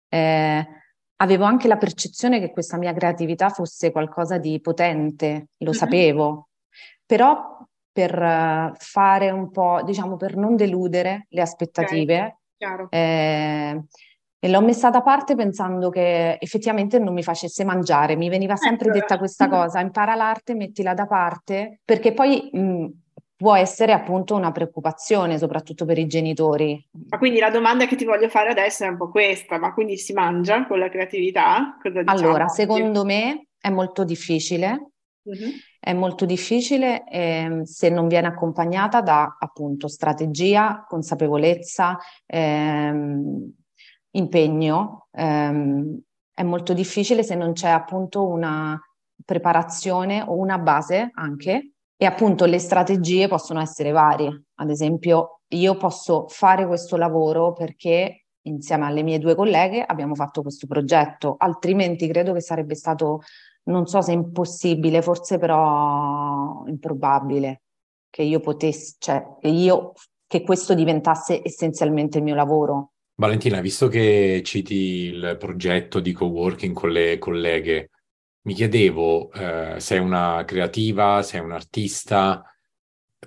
Eh, 0.10 0.68
avevo 1.18 1.46
anche 1.46 1.68
la 1.68 1.78
percezione 1.78 2.40
che 2.40 2.52
questa 2.52 2.78
mia 2.78 2.94
creatività 2.94 3.50
fosse 3.50 3.92
qualcosa 3.92 4.38
di 4.38 4.60
potente, 4.60 5.50
lo 5.58 5.70
mm-hmm. 5.70 5.80
sapevo, 5.80 6.50
però 7.06 7.60
per 7.92 8.18
uh, 8.18 8.74
fare 8.78 9.30
un 9.32 9.52
po', 9.52 9.82
diciamo, 9.84 10.18
per 10.18 10.36
non 10.36 10.56
deludere 10.56 11.28
le 11.30 11.42
aspettative, 11.42 12.40
okay. 12.58 12.88
eh, 12.90 13.84
e 14.44 14.50
l'ho 14.50 14.62
messa 14.62 14.90
da 14.90 15.04
parte 15.04 15.36
pensando 15.36 15.92
che 15.92 16.36
effettivamente 16.40 16.98
non 16.98 17.14
mi 17.14 17.22
facesse 17.22 17.64
mangiare. 17.64 18.16
Mi 18.16 18.28
veniva 18.28 18.56
sempre 18.56 18.88
ecco. 18.88 18.98
detta 18.98 19.20
questa 19.20 19.48
cosa, 19.48 19.80
impara 19.82 20.16
l'arte, 20.16 20.56
mettila 20.56 20.96
da 20.96 21.06
parte, 21.06 21.82
perché 21.86 22.12
poi 22.12 22.50
mh, 22.52 22.88
può 23.38 23.56
essere 23.56 23.92
appunto 23.92 24.34
una 24.36 24.52
preoccupazione, 24.52 25.38
soprattutto 25.38 25.86
per 25.86 26.00
i 26.00 26.08
genitori. 26.08 26.90
Ma 27.10 27.20
quindi 27.20 27.38
la 27.38 27.52
domanda 27.52 27.86
che 27.86 27.96
ti 27.96 28.04
voglio 28.04 28.30
fare 28.30 28.50
adesso 28.50 28.84
è 28.84 28.88
un 28.88 28.98
po' 28.98 29.12
questa, 29.12 29.60
ma 29.60 29.76
quindi 29.76 29.96
si 29.98 30.12
mangia 30.12 30.66
con 30.66 30.80
la 30.80 30.90
creatività? 30.90 31.78
Diciamo? 31.84 32.10
Allora, 32.10 32.48
secondo 32.48 33.06
me 33.06 33.50
è 33.60 33.70
molto 33.70 34.04
difficile. 34.04 34.88
Uh-huh. 35.24 35.52
È 35.80 35.94
molto 35.94 36.26
difficile 36.26 37.04
eh, 37.08 37.62
se 37.64 37.90
non 37.90 38.08
viene 38.08 38.26
accompagnata 38.26 39.02
da 39.02 39.38
appunto 39.40 39.88
strategia, 39.88 40.84
consapevolezza, 40.88 41.96
ehm, 42.26 43.54
impegno, 44.12 45.08
ehm, 45.12 46.00
è 46.34 46.44
molto 46.44 46.74
difficile 46.74 47.24
se 47.24 47.36
non 47.36 47.54
c'è 47.54 47.70
appunto 47.70 48.28
una 48.28 48.80
preparazione 49.24 50.22
o 50.22 50.36
una 50.38 50.58
base 50.58 51.12
anche 51.14 51.74
e 51.96 52.06
appunto 52.06 52.46
le 52.46 52.58
strategie 52.58 53.28
possono 53.28 53.62
essere 53.62 53.92
varie. 53.92 54.46
Ad 54.56 54.70
esempio, 54.70 55.42
io 55.50 55.78
posso 55.78 56.26
fare 56.28 56.66
questo 56.66 56.98
lavoro 56.98 57.54
perché 57.54 58.26
insieme 58.46 58.86
alle 58.86 59.04
mie 59.04 59.20
due 59.20 59.36
colleghe 59.36 59.84
abbiamo 59.84 60.16
fatto 60.16 60.42
questo 60.42 60.66
progetto, 60.66 61.36
altrimenti 61.38 62.08
credo 62.08 62.34
che 62.34 62.42
sarebbe 62.42 62.74
stato, 62.74 63.22
non 63.66 63.86
so 63.86 64.02
se 64.02 64.14
impossibile, 64.14 65.04
forse 65.04 65.38
però 65.38 66.64
improbabile 66.66 67.62
che 68.10 68.24
io 68.24 68.40
potessi, 68.40 68.96
cioè 68.98 69.38
che 69.40 69.48
io 69.48 69.94
che 70.26 70.42
questo 70.44 70.74
diventasse 70.74 71.42
essenzialmente 71.44 72.18
il 72.18 72.24
mio 72.24 72.36
lavoro. 72.36 72.94
Valentina, 73.16 73.62
visto 73.62 73.88
che 73.88 74.42
citi 74.44 74.76
il 74.76 75.36
progetto 75.38 76.00
di 76.00 76.12
coworking 76.12 76.74
con 76.74 76.90
le 76.92 77.18
colleghe, 77.18 77.90
mi 78.44 78.54
chiedevo, 78.54 79.32
eh, 79.32 79.80
sei 79.80 80.00
una 80.00 80.44
creativa, 80.46 81.22
sei 81.22 81.42
un 81.42 81.52
artista, 81.52 82.44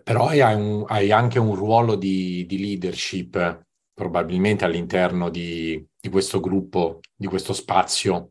però 0.03 0.29
hai, 0.29 0.55
un, 0.55 0.85
hai 0.89 1.13
anche 1.13 1.39
un 1.39 1.55
ruolo 1.55 1.95
di, 1.95 2.45
di, 2.47 2.59
leadership 2.59 3.65
probabilmente 3.93 4.65
all'interno 4.65 5.29
di, 5.29 5.87
di 6.01 6.09
questo 6.09 6.41
gruppo, 6.41 6.99
di 7.15 7.27
questo 7.27 7.53
spazio. 7.53 8.31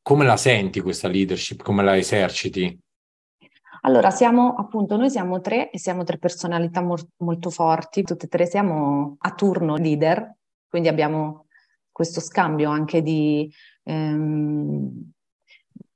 Come 0.00 0.24
la 0.24 0.36
senti 0.36 0.80
questa 0.80 1.08
leadership? 1.08 1.62
Come 1.62 1.82
la 1.82 1.96
eserciti? 1.96 2.78
Allora, 3.82 4.10
siamo 4.10 4.54
appunto, 4.54 4.96
noi 4.96 5.10
siamo 5.10 5.40
tre 5.40 5.70
e 5.70 5.78
siamo 5.78 6.04
tre 6.04 6.18
personalità 6.18 6.80
mo- 6.80 6.96
molto 7.18 7.50
forti, 7.50 8.02
tutte 8.02 8.26
e 8.26 8.28
tre 8.28 8.46
siamo 8.46 9.16
a 9.18 9.34
turno 9.34 9.76
leader 9.76 10.37
quindi 10.68 10.88
abbiamo 10.88 11.46
questo 11.90 12.20
scambio 12.20 12.70
anche 12.70 13.02
di, 13.02 13.50
ehm, 13.84 15.10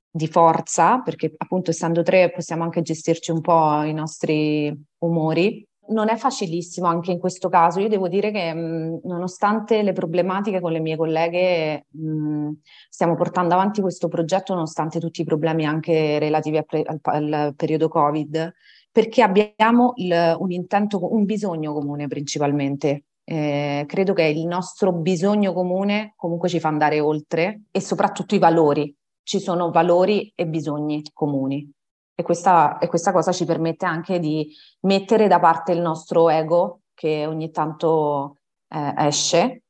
di 0.09 0.27
forza, 0.27 0.99
perché 0.99 1.33
appunto 1.37 1.71
essendo 1.71 2.03
tre 2.03 2.29
possiamo 2.31 2.63
anche 2.63 2.81
gestirci 2.81 3.31
un 3.31 3.41
po' 3.41 3.81
i 3.83 3.93
nostri 3.93 4.75
umori. 4.99 5.65
Non 5.85 6.09
è 6.09 6.15
facilissimo 6.15 6.87
anche 6.87 7.11
in 7.11 7.19
questo 7.19 7.49
caso. 7.49 7.79
Io 7.79 7.89
devo 7.89 8.07
dire 8.07 8.31
che 8.31 8.53
mh, 8.53 9.01
nonostante 9.03 9.81
le 9.81 9.93
problematiche 9.93 10.59
con 10.59 10.71
le 10.71 10.79
mie 10.79 10.95
colleghe, 10.95 11.87
mh, 11.89 12.51
stiamo 12.89 13.15
portando 13.15 13.53
avanti 13.53 13.81
questo 13.81 14.07
progetto 14.07 14.53
nonostante 14.53 14.99
tutti 14.99 15.21
i 15.21 15.25
problemi 15.25 15.65
anche 15.65 16.19
relativi 16.19 16.63
pre- 16.63 16.83
al, 16.83 16.99
al 17.01 17.53
periodo 17.55 17.87
Covid, 17.87 18.53
perché 18.91 19.23
abbiamo 19.23 19.93
il, 19.95 20.35
un 20.37 20.51
intento, 20.51 21.13
un 21.13 21.25
bisogno 21.25 21.73
comune 21.73 22.07
principalmente, 22.07 23.05
eh, 23.25 23.85
credo 23.87 24.13
che 24.13 24.23
il 24.23 24.45
nostro 24.45 24.91
bisogno 24.91 25.53
comune 25.53 26.13
comunque 26.15 26.49
ci 26.49 26.59
fa 26.59 26.67
andare 26.67 26.99
oltre 26.99 27.63
e 27.71 27.79
soprattutto 27.79 28.35
i 28.35 28.39
valori. 28.39 28.93
Ci 29.23 29.39
sono 29.39 29.71
valori 29.71 30.31
e 30.35 30.45
bisogni 30.45 31.01
comuni 31.13 31.71
e 32.15 32.23
questa, 32.23 32.77
e 32.77 32.87
questa 32.87 33.11
cosa 33.11 33.31
ci 33.31 33.45
permette 33.45 33.85
anche 33.85 34.19
di 34.19 34.47
mettere 34.81 35.27
da 35.27 35.39
parte 35.39 35.71
il 35.71 35.79
nostro 35.79 36.29
ego 36.29 36.81
che 36.93 37.25
ogni 37.25 37.49
tanto 37.49 38.37
eh, 38.67 38.93
esce 38.97 39.63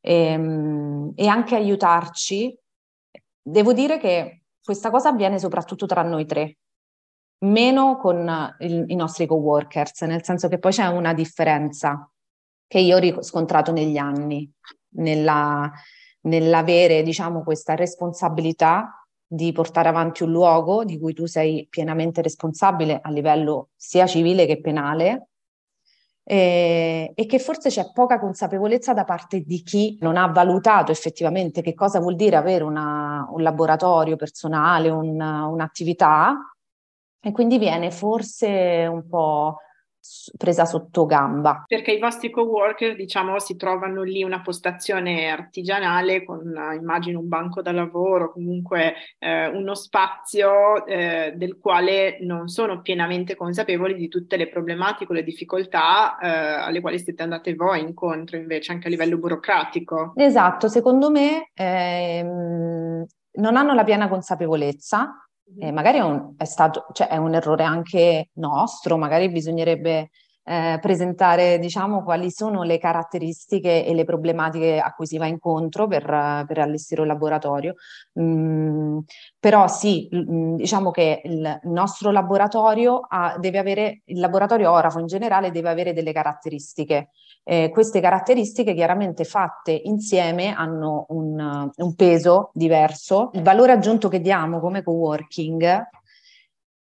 e, 0.00 0.14
ehm, 0.14 1.12
e 1.14 1.26
anche 1.26 1.54
aiutarci. 1.54 2.58
Devo 3.40 3.72
dire 3.72 3.98
che 3.98 4.42
questa 4.62 4.90
cosa 4.90 5.10
avviene 5.10 5.38
soprattutto 5.38 5.86
tra 5.86 6.02
noi 6.02 6.26
tre, 6.26 6.58
meno 7.44 7.96
con 7.98 8.54
il, 8.58 8.84
i 8.88 8.94
nostri 8.96 9.26
coworkers, 9.26 10.02
nel 10.02 10.24
senso 10.24 10.48
che 10.48 10.58
poi 10.58 10.72
c'è 10.72 10.86
una 10.86 11.14
differenza 11.14 12.10
che 12.66 12.78
io 12.78 12.96
ho 12.96 12.98
riscontrato 12.98 13.72
negli 13.72 13.96
anni, 13.96 14.50
nella, 14.96 15.70
nell'avere, 16.22 17.02
diciamo, 17.02 17.42
questa 17.42 17.74
responsabilità 17.74 19.06
di 19.26 19.52
portare 19.52 19.88
avanti 19.88 20.22
un 20.22 20.30
luogo 20.30 20.84
di 20.84 20.98
cui 20.98 21.12
tu 21.12 21.26
sei 21.26 21.66
pienamente 21.68 22.22
responsabile 22.22 23.00
a 23.02 23.10
livello 23.10 23.70
sia 23.74 24.06
civile 24.06 24.46
che 24.46 24.60
penale 24.60 25.28
eh, 26.28 27.12
e 27.14 27.26
che 27.26 27.38
forse 27.38 27.68
c'è 27.68 27.92
poca 27.92 28.18
consapevolezza 28.18 28.92
da 28.92 29.04
parte 29.04 29.40
di 29.40 29.62
chi 29.62 29.96
non 30.00 30.16
ha 30.16 30.26
valutato 30.26 30.92
effettivamente 30.92 31.60
che 31.60 31.74
cosa 31.74 32.00
vuol 32.00 32.16
dire 32.16 32.36
avere 32.36 32.64
una, 32.64 33.26
un 33.30 33.42
laboratorio 33.42 34.16
personale, 34.16 34.90
un, 34.90 35.20
un'attività 35.20 36.36
e 37.20 37.32
quindi 37.32 37.58
viene 37.58 37.90
forse 37.90 38.86
un 38.90 39.08
po' 39.08 39.58
presa 40.36 40.64
sotto 40.64 41.06
gamba. 41.06 41.64
Perché 41.66 41.92
i 41.92 41.98
vostri 41.98 42.30
co-worker, 42.30 42.94
diciamo, 42.94 43.38
si 43.38 43.56
trovano 43.56 44.02
lì 44.02 44.22
una 44.22 44.42
postazione 44.42 45.28
artigianale 45.28 46.24
con, 46.24 46.40
immagino, 46.78 47.20
un 47.20 47.28
banco 47.28 47.62
da 47.62 47.72
lavoro, 47.72 48.32
comunque 48.32 48.94
eh, 49.18 49.48
uno 49.48 49.74
spazio 49.74 50.86
eh, 50.86 51.32
del 51.36 51.58
quale 51.58 52.18
non 52.20 52.48
sono 52.48 52.80
pienamente 52.80 53.36
consapevoli 53.36 53.94
di 53.94 54.08
tutte 54.08 54.36
le 54.36 54.48
problematiche 54.48 55.12
o 55.12 55.14
le 55.14 55.22
difficoltà 55.22 56.18
eh, 56.18 56.28
alle 56.28 56.80
quali 56.80 56.98
siete 56.98 57.22
andate 57.22 57.54
voi 57.54 57.80
incontro, 57.80 58.36
invece, 58.36 58.72
anche 58.72 58.86
a 58.86 58.90
livello 58.90 59.18
burocratico. 59.18 60.12
Esatto, 60.16 60.68
secondo 60.68 61.10
me 61.10 61.50
ehm, 61.54 63.04
non 63.32 63.56
hanno 63.56 63.74
la 63.74 63.84
piena 63.84 64.08
consapevolezza 64.08 65.25
eh, 65.58 65.72
magari 65.72 65.98
è 65.98 66.02
un, 66.02 66.34
è, 66.36 66.44
stato, 66.44 66.86
cioè 66.92 67.08
è 67.08 67.16
un 67.16 67.34
errore 67.34 67.64
anche 67.64 68.30
nostro, 68.34 68.96
magari 68.96 69.30
bisognerebbe 69.30 70.10
eh, 70.48 70.78
presentare 70.80 71.58
diciamo, 71.58 72.04
quali 72.04 72.30
sono 72.30 72.62
le 72.62 72.78
caratteristiche 72.78 73.84
e 73.84 73.94
le 73.94 74.04
problematiche 74.04 74.78
a 74.78 74.92
cui 74.94 75.06
si 75.06 75.18
va 75.18 75.26
incontro 75.26 75.88
per, 75.88 76.04
per 76.46 76.58
allestire 76.58 77.00
un 77.00 77.08
laboratorio. 77.08 77.74
Mm, 78.20 78.98
però 79.40 79.66
sì, 79.66 80.08
mm, 80.14 80.54
diciamo 80.54 80.92
che 80.92 81.20
il 81.24 81.60
nostro 81.64 82.12
laboratorio 82.12 83.00
ha, 83.08 83.36
deve 83.38 83.58
avere, 83.58 84.02
il 84.04 84.20
laboratorio 84.20 84.70
orafo 84.70 85.00
in 85.00 85.06
generale 85.06 85.50
deve 85.50 85.68
avere 85.68 85.92
delle 85.92 86.12
caratteristiche. 86.12 87.10
Eh, 87.48 87.70
queste 87.70 88.00
caratteristiche 88.00 88.74
chiaramente 88.74 89.22
fatte 89.22 89.70
insieme 89.70 90.52
hanno 90.52 91.06
un, 91.10 91.70
un 91.72 91.94
peso 91.94 92.50
diverso. 92.52 93.30
Il 93.34 93.42
valore 93.42 93.70
aggiunto 93.70 94.08
che 94.08 94.20
diamo 94.20 94.58
come 94.58 94.82
co-working 94.82 95.88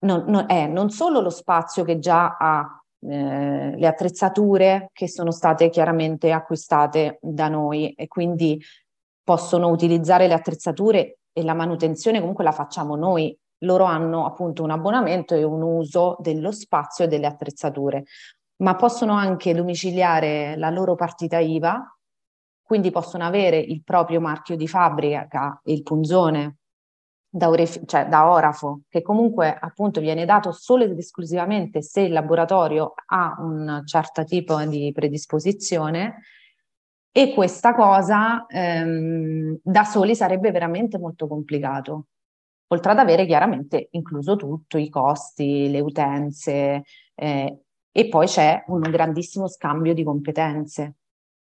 non, 0.05 0.23
non, 0.27 0.45
è 0.47 0.65
non 0.67 0.89
solo 0.89 1.19
lo 1.19 1.29
spazio 1.29 1.83
che 1.83 1.99
già 1.99 2.37
ha 2.39 2.81
eh, 3.01 3.75
le 3.75 3.87
attrezzature 3.87 4.89
che 4.93 5.09
sono 5.09 5.31
state 5.31 5.69
chiaramente 5.69 6.31
acquistate 6.31 7.17
da 7.21 7.49
noi 7.49 7.91
e 7.91 8.07
quindi 8.07 8.57
possono 9.21 9.67
utilizzare 9.67 10.27
le 10.27 10.33
attrezzature 10.33 11.17
e 11.33 11.43
la 11.43 11.53
manutenzione 11.53 12.21
comunque 12.21 12.45
la 12.45 12.53
facciamo 12.53 12.95
noi. 12.95 13.37
Loro 13.63 13.83
hanno 13.83 14.25
appunto 14.25 14.63
un 14.63 14.71
abbonamento 14.71 15.35
e 15.35 15.43
un 15.43 15.61
uso 15.61 16.15
dello 16.19 16.53
spazio 16.53 17.03
e 17.03 17.07
delle 17.09 17.27
attrezzature, 17.27 18.05
ma 18.63 18.75
possono 18.75 19.13
anche 19.13 19.53
domiciliare 19.53 20.55
la 20.55 20.69
loro 20.69 20.95
partita 20.95 21.37
IVA, 21.37 21.97
quindi 22.61 22.91
possono 22.91 23.25
avere 23.25 23.57
il 23.57 23.83
proprio 23.83 24.21
marchio 24.21 24.55
di 24.55 24.69
fabbrica, 24.69 25.59
il 25.65 25.83
punzone 25.83 26.57
da, 27.29 27.49
oref- 27.49 27.85
cioè 27.85 28.07
da 28.07 28.29
orafo, 28.29 28.83
che 28.87 29.01
comunque 29.01 29.53
appunto 29.53 29.99
viene 29.99 30.23
dato 30.23 30.53
solo 30.53 30.85
ed 30.85 30.97
esclusivamente 30.97 31.81
se 31.81 32.01
il 32.01 32.13
laboratorio 32.13 32.93
ha 33.07 33.35
un 33.39 33.81
certo 33.85 34.23
tipo 34.23 34.63
di 34.63 34.91
predisposizione. 34.93 36.21
E 37.11 37.33
questa 37.33 37.75
cosa 37.75 38.45
ehm, 38.47 39.59
da 39.61 39.83
soli 39.83 40.15
sarebbe 40.15 40.51
veramente 40.51 40.97
molto 40.97 41.27
complicato, 41.27 42.07
oltre 42.67 42.91
ad 42.91 42.97
avere 42.97 43.25
chiaramente 43.25 43.89
incluso 43.91 44.35
tutto, 44.35 44.77
i 44.77 44.89
costi, 44.89 45.69
le 45.69 45.79
utenze 45.81 46.83
eh, 47.13 47.63
e 47.95 48.09
poi 48.09 48.25
c'è 48.25 48.63
un 48.67 48.81
grandissimo 48.81 49.47
scambio 49.47 49.93
di 49.93 50.03
competenze, 50.03 50.95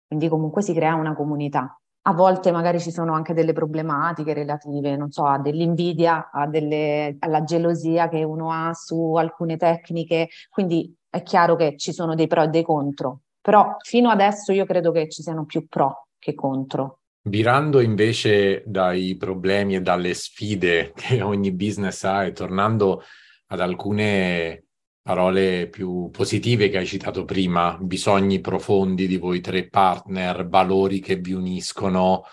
quindi 0.07 0.29
comunque 0.29 0.62
si 0.62 0.72
crea 0.72 0.94
una 0.94 1.14
comunità. 1.14 1.79
A 2.03 2.12
volte 2.12 2.53
magari 2.53 2.81
ci 2.81 2.92
sono 2.92 3.12
anche 3.12 3.35
delle 3.35 3.53
problematiche 3.53 4.33
relative, 4.33 4.96
non 4.96 5.11
so, 5.11 5.27
a 5.27 5.38
dell'invidia, 5.38 6.31
a 6.33 6.46
delle, 6.46 7.16
alla 7.18 7.42
gelosia 7.42 8.09
che 8.09 8.22
uno 8.22 8.53
ha 8.53 8.72
su 8.72 9.14
alcune 9.16 9.57
tecniche, 9.57 10.29
quindi 10.48 10.94
è 11.11 11.22
chiaro 11.22 11.57
che 11.57 11.77
ci 11.77 11.92
sono 11.92 12.14
dei 12.14 12.29
pro 12.29 12.44
e 12.44 12.48
dei 12.48 12.62
contro, 12.62 13.22
però 13.40 13.77
fino 13.81 14.09
adesso 14.09 14.53
io 14.53 14.64
credo 14.64 14.92
che 14.92 15.09
ci 15.09 15.22
siano 15.22 15.44
più 15.44 15.66
pro 15.66 16.07
che 16.18 16.35
contro. 16.35 17.01
Virando 17.22 17.81
invece 17.81 18.62
dai 18.64 19.16
problemi 19.16 19.74
e 19.74 19.81
dalle 19.81 20.14
sfide 20.14 20.92
che 20.96 21.20
ogni 21.20 21.53
business 21.53 22.05
ha 22.05 22.24
e 22.24 22.33
tornando 22.33 23.03
ad 23.48 23.61
alcune 23.61 24.67
parole 25.02 25.68
più 25.68 26.11
positive 26.11 26.68
che 26.68 26.78
hai 26.78 26.87
citato 26.87 27.24
prima, 27.24 27.76
bisogni 27.80 28.40
profondi 28.40 29.06
di 29.06 29.16
voi 29.16 29.40
tre 29.40 29.68
partner, 29.68 30.46
valori 30.48 31.00
che 31.00 31.16
vi 31.16 31.32
uniscono. 31.32 32.24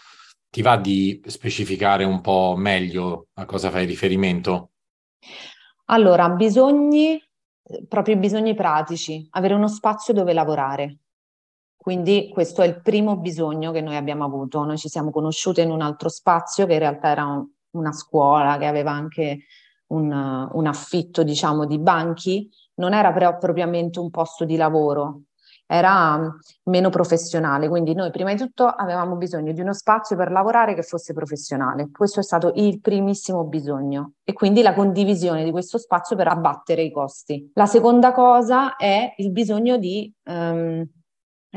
Ti 0.49 0.61
va 0.61 0.77
di 0.77 1.21
specificare 1.25 2.03
un 2.03 2.21
po' 2.21 2.55
meglio 2.57 3.27
a 3.33 3.45
cosa 3.45 3.69
fai 3.69 3.85
riferimento? 3.85 4.71
Allora, 5.85 6.29
bisogni, 6.29 7.21
proprio 7.87 8.17
bisogni 8.17 8.55
pratici, 8.55 9.27
avere 9.31 9.53
uno 9.53 9.67
spazio 9.67 10.13
dove 10.13 10.33
lavorare. 10.33 10.99
Quindi 11.75 12.29
questo 12.33 12.63
è 12.63 12.67
il 12.67 12.81
primo 12.81 13.17
bisogno 13.17 13.71
che 13.71 13.81
noi 13.81 13.95
abbiamo 13.95 14.23
avuto. 14.23 14.63
Noi 14.63 14.77
ci 14.77 14.89
siamo 14.89 15.11
conosciute 15.11 15.61
in 15.61 15.69
un 15.69 15.81
altro 15.81 16.09
spazio 16.09 16.65
che 16.65 16.73
in 16.73 16.79
realtà 16.79 17.09
era 17.09 17.25
un, 17.25 17.47
una 17.71 17.91
scuola 17.91 18.57
che 18.57 18.65
aveva 18.65 18.91
anche 18.91 19.45
un, 19.87 20.49
un 20.51 20.65
affitto, 20.67 21.23
diciamo, 21.23 21.65
di 21.65 21.79
banchi 21.79 22.49
non 22.75 22.93
era 22.93 23.13
propriamente 23.13 23.99
un 23.99 24.09
posto 24.09 24.45
di 24.45 24.55
lavoro, 24.55 25.21
era 25.67 26.17
mm, 26.17 26.27
meno 26.63 26.89
professionale. 26.89 27.67
Quindi 27.67 27.93
noi 27.93 28.11
prima 28.11 28.33
di 28.33 28.39
tutto 28.39 28.65
avevamo 28.65 29.15
bisogno 29.15 29.51
di 29.51 29.61
uno 29.61 29.73
spazio 29.73 30.15
per 30.15 30.31
lavorare 30.31 30.73
che 30.73 30.83
fosse 30.83 31.13
professionale. 31.13 31.89
Questo 31.91 32.19
è 32.19 32.23
stato 32.23 32.51
il 32.55 32.79
primissimo 32.81 33.43
bisogno 33.45 34.13
e 34.23 34.33
quindi 34.33 34.61
la 34.61 34.73
condivisione 34.73 35.43
di 35.43 35.51
questo 35.51 35.77
spazio 35.77 36.15
per 36.15 36.27
abbattere 36.27 36.83
i 36.83 36.91
costi. 36.91 37.51
La 37.53 37.65
seconda 37.65 38.11
cosa 38.11 38.75
è 38.75 39.13
il 39.17 39.31
bisogno 39.31 39.77
di 39.77 40.11
um, 40.25 40.85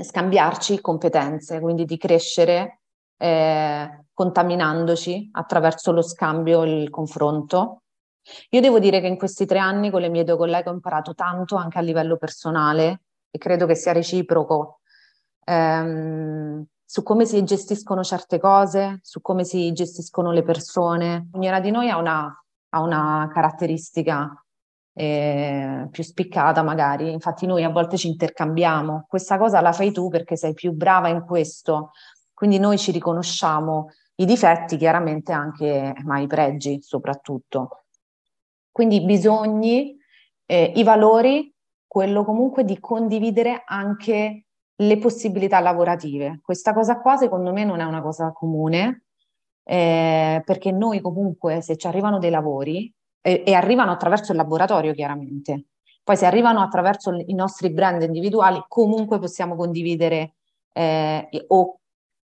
scambiarci 0.01 0.81
competenze, 0.81 1.61
quindi 1.61 1.85
di 1.85 1.97
crescere 1.97 2.81
eh, 3.21 4.05
contaminandoci 4.13 5.31
attraverso 5.33 5.93
lo 5.93 6.03
scambio 6.03 6.63
il 6.63 6.89
confronto 6.89 7.83
io 8.51 8.61
devo 8.61 8.79
dire 8.79 9.01
che 9.01 9.07
in 9.07 9.17
questi 9.17 9.47
tre 9.47 9.59
anni 9.59 9.91
con 9.91 10.01
le 10.01 10.09
mie 10.09 10.25
due 10.25 10.37
colleghe 10.37 10.69
ho 10.69 10.73
imparato 10.73 11.15
tanto 11.15 11.57
anche 11.57 11.79
a 11.79 11.83
livello 11.83 12.17
personale 12.17 13.03
e 13.31 13.39
credo 13.39 13.67
che 13.67 13.75
sia 13.75 13.93
reciproco 13.93 14.81
ehm, 15.45 16.65
su 16.85 17.03
come 17.03 17.27
si 17.27 17.43
gestiscono 17.45 18.03
certe 18.03 18.39
cose, 18.39 19.01
su 19.03 19.21
come 19.21 19.45
si 19.45 19.73
gestiscono 19.73 20.33
le 20.33 20.43
persone. 20.43 21.29
Ognuna 21.33 21.61
di 21.61 21.71
noi 21.71 21.91
ha 21.91 21.99
una, 21.99 22.45
ha 22.71 22.81
una 22.81 23.29
caratteristica 23.33 24.43
eh, 24.95 25.87
più 25.91 26.03
spiccata 26.03 26.63
magari, 26.63 27.13
infatti 27.13 27.47
noi 27.47 27.63
a 27.63 27.69
volte 27.69 27.97
ci 27.97 28.09
intercambiamo, 28.09 29.05
questa 29.07 29.39
cosa 29.39 29.61
la 29.61 29.73
fai 29.73 29.93
tu 29.93 30.09
perché 30.09 30.37
sei 30.37 30.55
più 30.55 30.73
brava 30.73 31.09
in 31.09 31.25
questo, 31.25 31.91
quindi 32.35 32.59
noi 32.59 32.79
ci 32.79 32.91
riconosciamo 32.91 33.91
i 34.17 34.25
difetti 34.25 34.77
chiaramente 34.77 35.33
anche, 35.33 35.95
ma 36.05 36.19
i 36.19 36.27
pregi 36.27 36.81
soprattutto. 36.83 37.85
Quindi 38.79 39.03
i 39.03 39.05
bisogni, 39.05 39.99
eh, 40.47 40.73
i 40.77 40.85
valori, 40.85 41.53
quello 41.85 42.25
comunque 42.25 42.65
di 42.65 42.79
condividere 42.79 43.65
anche 43.67 44.45
le 44.73 44.99
possibilità 44.99 45.59
lavorative. 45.59 46.39
Questa 46.45 46.73
cosa 46.73 47.01
qua 47.01 47.17
secondo 47.17 47.53
me 47.53 47.65
non 47.65 47.81
è 47.81 47.85
una 47.85 48.01
cosa 48.01 48.31
comune, 48.31 49.07
eh, 49.65 50.43
perché 50.45 50.71
noi 50.71 51.01
comunque 51.01 51.61
se 51.61 51.77
ci 51.77 51.89
arrivano 51.89 52.21
dei 52.21 52.31
lavori, 52.31 52.95
eh, 53.21 53.43
e 53.45 53.53
arrivano 53.53 53.91
attraverso 53.91 54.31
il 54.31 54.39
laboratorio 54.39 54.95
chiaramente, 54.95 55.65
poi 56.05 56.17
se 56.17 56.27
arrivano 56.27 56.61
attraverso 56.61 57.13
i 57.13 57.35
nostri 57.35 57.73
brand 57.73 58.01
individuali, 58.03 58.65
comunque 58.69 59.19
possiamo 59.19 59.57
condividere 59.57 60.35
eh, 60.73 61.29
o 61.49 61.81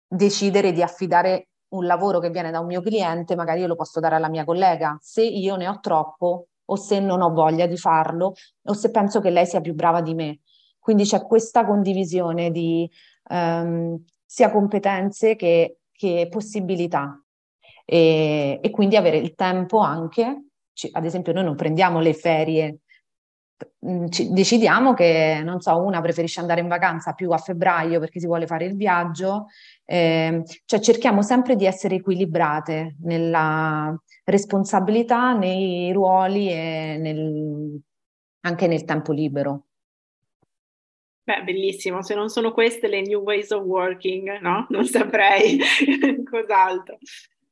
decidere 0.09 0.73
di 0.73 0.81
affidare 0.81 1.50
un 1.71 1.87
lavoro 1.87 2.19
che 2.19 2.31
viene 2.31 2.51
da 2.51 2.61
un 2.61 2.67
mio 2.67 2.81
cliente, 2.81 3.37
magari 3.37 3.61
io 3.61 3.67
lo 3.67 3.77
posso 3.77 4.01
dare 4.01 4.17
alla 4.17 4.29
mia 4.29 4.45
collega. 4.45 4.97
Se 5.01 5.23
io 5.23 5.57
ne 5.57 5.69
ho 5.69 5.79
troppo 5.81 6.47
o 6.65 6.77
se 6.77 7.01
non 7.01 7.21
ho 7.21 7.31
voglia 7.33 7.67
di 7.67 7.77
farlo 7.77 8.35
o 8.63 8.73
se 8.73 8.91
penso 8.91 9.21
che 9.21 9.31
lei 9.31 9.47
sia 9.47 9.61
più 9.61 9.75
brava 9.75 10.01
di 10.01 10.15
me. 10.15 10.41
Quindi 10.79 11.05
c'è 11.05 11.23
questa 11.23 11.67
condivisione 11.67 12.51
di 12.51 12.91
um, 13.29 14.03
sia 14.25 14.51
competenze 14.51 15.37
che, 15.37 15.79
che 15.93 16.29
possibilità 16.31 17.23
e, 17.85 18.59
e, 18.63 18.71
quindi 18.71 18.97
avere 18.97 19.19
il 19.19 19.35
tempo 19.35 19.79
anche 19.79 20.45
ad 20.93 21.05
esempio 21.05 21.33
noi 21.33 21.45
non 21.45 21.57
prendiamo 21.57 22.01
le 22.01 22.15
ferie 22.15 22.79
decidiamo 23.79 24.95
che, 24.95 25.41
non 25.45 25.61
so, 25.61 25.79
una 25.79 26.01
preferisce 26.01 26.41
andare 26.41 26.61
in 26.61 26.69
vacanza 26.69 27.13
più 27.13 27.31
a 27.31 27.39
febbraio 27.39 28.01
perché 28.01 28.21
si 28.21 28.27
vuole 28.27 28.47
fare 28.47 28.65
il 28.65 28.77
viaggio, 28.77 29.47
eh, 29.85 30.43
cioè 30.65 30.81
cerchiamo 30.81 31.23
sempre 31.23 31.57
di 31.57 31.67
essere 31.67 31.97
equilibrate 31.97 32.97
nella 33.03 33.95
responsabilità, 34.25 35.33
nei 35.33 35.93
ruoli 35.93 36.51
e 36.51 36.97
nel, 36.99 37.81
anche 38.41 38.67
nel 38.67 38.85
tempo 38.85 39.13
libero. 39.13 39.65
Beh, 41.23 41.45
bellissimo, 41.45 42.03
se 42.03 42.15
non 42.15 42.29
sono 42.29 42.53
queste 42.53 42.89
le 42.89 43.03
new 43.03 43.23
ways 43.23 43.51
of 43.51 43.63
working, 43.63 44.41
no? 44.41 44.67
Non 44.71 44.85
saprei 44.85 45.59
cos'altro 46.29 46.99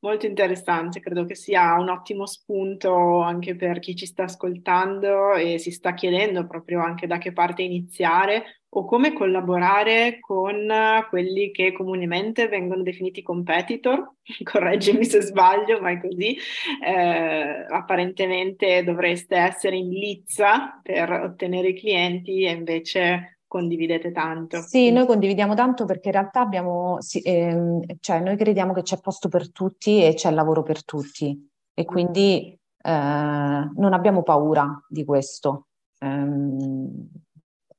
molto 0.01 0.25
interessante, 0.25 0.99
credo 0.99 1.25
che 1.25 1.35
sia 1.35 1.73
un 1.79 1.89
ottimo 1.89 2.25
spunto 2.25 3.19
anche 3.19 3.55
per 3.55 3.79
chi 3.79 3.95
ci 3.95 4.05
sta 4.05 4.23
ascoltando 4.23 5.33
e 5.33 5.57
si 5.57 5.71
sta 5.71 5.93
chiedendo 5.93 6.47
proprio 6.47 6.81
anche 6.81 7.07
da 7.07 7.17
che 7.17 7.33
parte 7.33 7.63
iniziare 7.63 8.63
o 8.71 8.85
come 8.85 9.13
collaborare 9.13 10.19
con 10.19 10.71
quelli 11.09 11.51
che 11.51 11.71
comunemente 11.71 12.47
vengono 12.47 12.83
definiti 12.83 13.23
competitor, 13.23 14.13
correggimi 14.43 15.05
se 15.05 15.21
sbaglio, 15.21 15.81
ma 15.81 15.91
è 15.91 15.99
così, 15.99 16.37
eh, 16.85 17.65
apparentemente 17.67 18.83
dovreste 18.83 19.35
essere 19.35 19.75
in 19.75 19.89
lizza 19.89 20.79
per 20.83 21.11
ottenere 21.11 21.69
i 21.69 21.79
clienti 21.79 22.43
e 22.43 22.51
invece 22.51 23.38
condividete 23.49 24.11
tanto. 24.11 24.61
Sì, 24.61 24.91
noi 24.91 25.07
condividiamo 25.07 25.55
tanto 25.55 25.83
perché 25.83 26.09
in 26.09 26.13
realtà 26.13 26.41
abbiamo, 26.41 27.01
sì, 27.01 27.19
ehm, 27.21 27.81
cioè 27.99 28.21
noi 28.21 28.37
crediamo 28.37 28.73
che 28.73 28.83
c'è 28.83 29.01
posto 29.01 29.27
per 29.27 29.51
tutti 29.51 30.05
e 30.05 30.13
c'è 30.13 30.31
lavoro 30.31 30.61
per 30.61 30.85
tutti 30.85 31.49
e 31.73 31.83
quindi 31.83 32.57
eh, 32.81 32.89
non 32.91 33.93
abbiamo 33.93 34.21
paura 34.21 34.81
di 34.87 35.03
questo, 35.03 35.67
ehm, 35.99 37.09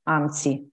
anzi. 0.03 0.69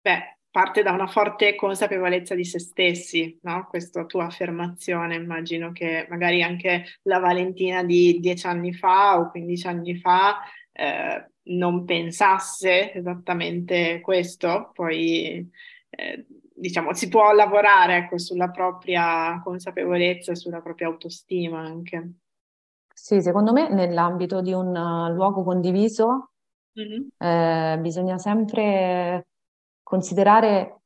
Beh, 0.00 0.38
parte 0.50 0.82
da 0.82 0.92
una 0.92 1.06
forte 1.06 1.54
consapevolezza 1.54 2.34
di 2.34 2.44
se 2.44 2.58
stessi, 2.58 3.38
no? 3.42 3.66
Questa 3.68 4.06
tua 4.06 4.24
affermazione, 4.24 5.16
immagino 5.16 5.70
che 5.72 6.06
magari 6.08 6.42
anche 6.42 6.84
la 7.02 7.18
Valentina 7.18 7.84
di 7.84 8.18
dieci 8.20 8.46
anni 8.46 8.72
fa 8.72 9.20
o 9.20 9.30
quindici 9.30 9.66
anni 9.66 9.96
fa 9.98 10.40
eh, 10.78 11.30
non 11.54 11.84
pensasse 11.84 12.92
esattamente 12.94 14.00
questo, 14.00 14.70
poi 14.72 15.50
eh, 15.90 16.26
diciamo 16.54 16.92
si 16.92 17.08
può 17.08 17.32
lavorare 17.32 17.96
ecco, 17.96 18.18
sulla 18.18 18.50
propria 18.50 19.40
consapevolezza, 19.42 20.36
sulla 20.36 20.60
propria 20.60 20.86
autostima 20.86 21.58
anche. 21.58 22.12
Sì, 22.94 23.20
secondo 23.20 23.52
me 23.52 23.68
nell'ambito 23.68 24.40
di 24.40 24.52
un 24.52 24.68
uh, 24.68 25.12
luogo 25.12 25.42
condiviso 25.42 26.30
mm-hmm. 26.78 27.08
eh, 27.18 27.78
bisogna 27.80 28.18
sempre 28.18 29.26
considerare 29.82 30.80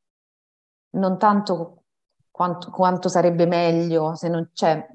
non 0.90 1.18
tanto 1.18 1.85
quanto, 2.31 2.70
quanto 2.70 3.09
sarebbe 3.09 3.46
meglio, 3.46 4.14
se 4.14 4.28
non 4.28 4.50
c'è, 4.55 4.87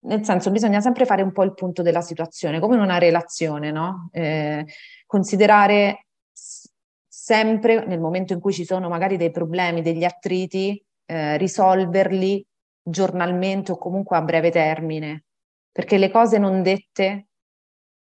nel 0.00 0.24
senso 0.24 0.50
bisogna 0.50 0.80
sempre 0.80 1.04
fare 1.04 1.22
un 1.22 1.32
po' 1.32 1.42
il 1.42 1.54
punto 1.54 1.82
della 1.82 2.00
situazione, 2.00 2.60
come 2.60 2.76
in 2.76 2.82
una 2.82 2.98
relazione, 2.98 3.70
no? 3.70 4.08
Eh, 4.12 4.64
considerare 5.06 6.06
sempre 6.32 7.84
nel 7.86 8.00
momento 8.00 8.32
in 8.32 8.40
cui 8.40 8.52
ci 8.52 8.64
sono 8.64 8.88
magari 8.88 9.16
dei 9.16 9.30
problemi, 9.30 9.82
degli 9.82 10.04
attriti, 10.04 10.82
eh, 11.06 11.36
risolverli 11.36 12.44
giornalmente 12.82 13.72
o 13.72 13.78
comunque 13.78 14.16
a 14.16 14.22
breve 14.22 14.50
termine, 14.50 15.24
perché 15.70 15.98
le 15.98 16.10
cose 16.10 16.38
non 16.38 16.62
dette 16.62 17.26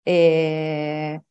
eh, 0.02 1.22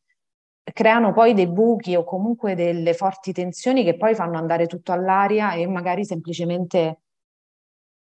creano 0.72 1.12
poi 1.12 1.34
dei 1.34 1.48
buchi 1.48 1.96
o 1.96 2.04
comunque 2.04 2.54
delle 2.54 2.94
forti 2.94 3.32
tensioni 3.32 3.84
che 3.84 3.96
poi 3.96 4.14
fanno 4.14 4.36
andare 4.38 4.66
tutto 4.66 4.92
all'aria 4.92 5.54
e 5.54 5.66
magari 5.66 6.04
semplicemente 6.04 7.00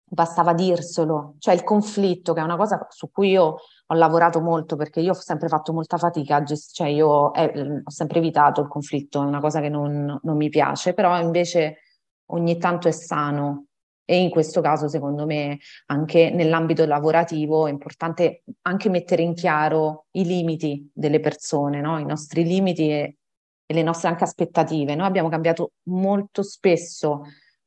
bastava 0.08 0.54
dirselo, 0.54 1.36
cioè 1.40 1.54
il 1.54 1.64
conflitto, 1.64 2.34
che 2.34 2.40
è 2.40 2.44
una 2.44 2.58
cosa 2.58 2.86
su 2.90 3.10
cui 3.12 3.30
io 3.32 3.56
ho 3.88 3.96
lavorato 3.96 4.40
molto 4.42 4.76
perché 4.76 5.00
io 5.00 5.12
ho 5.12 5.16
sempre 5.16 5.48
fatto 5.48 5.74
molta 5.74 5.98
fatica, 5.98 6.44
gest- 6.44 6.74
cioè 6.74 6.88
io 6.88 7.34
eh, 7.34 7.82
ho 7.84 7.90
sempre 7.90 8.20
evitato 8.20 8.62
il 8.62 8.68
conflitto, 8.68 9.22
è 9.22 9.26
una 9.26 9.40
cosa 9.40 9.60
che 9.62 9.70
non, 9.70 10.20
non 10.22 10.38
mi 10.38 10.50
piace, 10.50 10.94
però 10.94 11.20
invece 11.20 11.80
ogni 12.28 12.58
tanto 12.58 12.88
è 12.88 12.92
sano 12.92 13.66
e 14.06 14.22
in 14.22 14.30
questo 14.30 14.62
caso 14.62 14.88
secondo 14.88 15.26
me 15.26 15.58
anche 15.88 16.30
nell'ambito 16.30 16.86
lavorativo 16.86 17.66
è 17.66 17.72
importante 17.72 18.44
anche 18.62 18.90
mettere 18.90 19.24
in 19.24 19.34
chiaro 19.34 20.06
i 20.12 20.24
limiti 20.26 20.90
delle 20.94 21.20
persone, 21.20 21.82
no? 21.82 21.98
i 21.98 22.06
nostri 22.06 22.44
limiti 22.44 22.90
e, 22.92 23.18
e 23.66 23.74
le 23.74 23.82
nostre 23.82 24.10
anche 24.10 24.24
aspettative. 24.24 24.94
Noi 24.94 25.08
abbiamo 25.08 25.30
cambiato 25.30 25.72
molto 25.86 26.44
spesso 26.44 27.24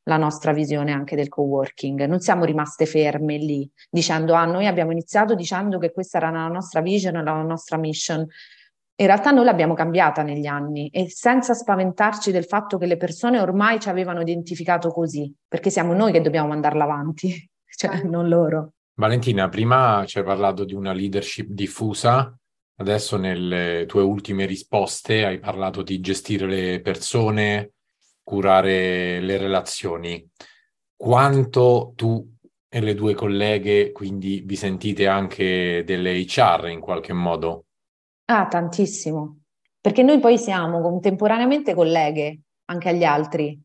la 0.09 0.16
nostra 0.16 0.53
visione 0.53 0.92
anche 0.92 1.14
del 1.14 1.29
co-working. 1.29 2.07
Non 2.07 2.21
siamo 2.21 2.44
rimaste 2.44 2.87
ferme 2.87 3.37
lì 3.37 3.71
dicendo 3.90 4.35
ah 4.35 4.47
noi 4.47 4.66
abbiamo 4.66 4.90
iniziato 4.90 5.35
dicendo 5.35 5.79
che 5.79 5.92
questa 5.92 6.16
era 6.16 6.31
la 6.31 6.49
nostra 6.49 6.81
vision, 6.81 7.23
la 7.23 7.42
nostra 7.42 7.77
mission. 7.77 8.27
In 9.01 9.07
realtà 9.07 9.31
noi 9.31 9.44
l'abbiamo 9.44 9.75
cambiata 9.75 10.23
negli 10.23 10.47
anni 10.47 10.88
e 10.88 11.09
senza 11.09 11.55
spaventarci 11.55 12.33
del 12.33 12.47
fatto 12.47 12.79
che 12.79 12.87
le 12.87 12.97
persone 12.97 13.38
ormai 13.38 13.79
ci 13.79 13.88
avevano 13.88 14.21
identificato 14.21 14.90
così, 14.90 15.33
perché 15.47 15.71
siamo 15.71 15.92
noi 15.92 16.11
che 16.11 16.21
dobbiamo 16.21 16.49
mandarla 16.49 16.83
avanti, 16.83 17.49
cioè 17.77 18.03
non 18.03 18.29
loro. 18.29 18.73
Valentina, 18.94 19.49
prima 19.49 20.03
ci 20.07 20.18
hai 20.18 20.25
parlato 20.25 20.64
di 20.64 20.75
una 20.75 20.92
leadership 20.92 21.47
diffusa, 21.49 22.37
adesso 22.79 23.16
nelle 23.16 23.85
tue 23.87 24.03
ultime 24.03 24.47
risposte 24.47 25.25
hai 25.25 25.38
parlato 25.38 25.83
di 25.83 26.01
gestire 26.01 26.47
le 26.47 26.81
persone, 26.81 27.75
curare 28.29 29.21
le 29.21 29.38
relazioni. 29.38 30.23
Quanto 30.95 31.95
tu 31.97 32.23
e 32.69 32.81
le 32.83 32.95
due 32.95 33.14
colleghe 33.14 33.91
quindi 33.91 34.43
vi 34.45 34.55
sentite 34.55 35.07
anche 35.07 35.83
delle 35.87 36.12
HR 36.12 36.69
in 36.69 36.81
qualche 36.81 37.14
modo? 37.14 37.64
Ah, 38.27 38.47
tantissimo, 38.47 39.45
perché 39.81 40.03
noi 40.03 40.21
poi 40.21 40.37
siamo 40.37 40.83
contemporaneamente 40.83 41.73
colleghe 41.73 42.41
anche 42.67 42.91
agli 42.91 43.05
altri, 43.05 43.59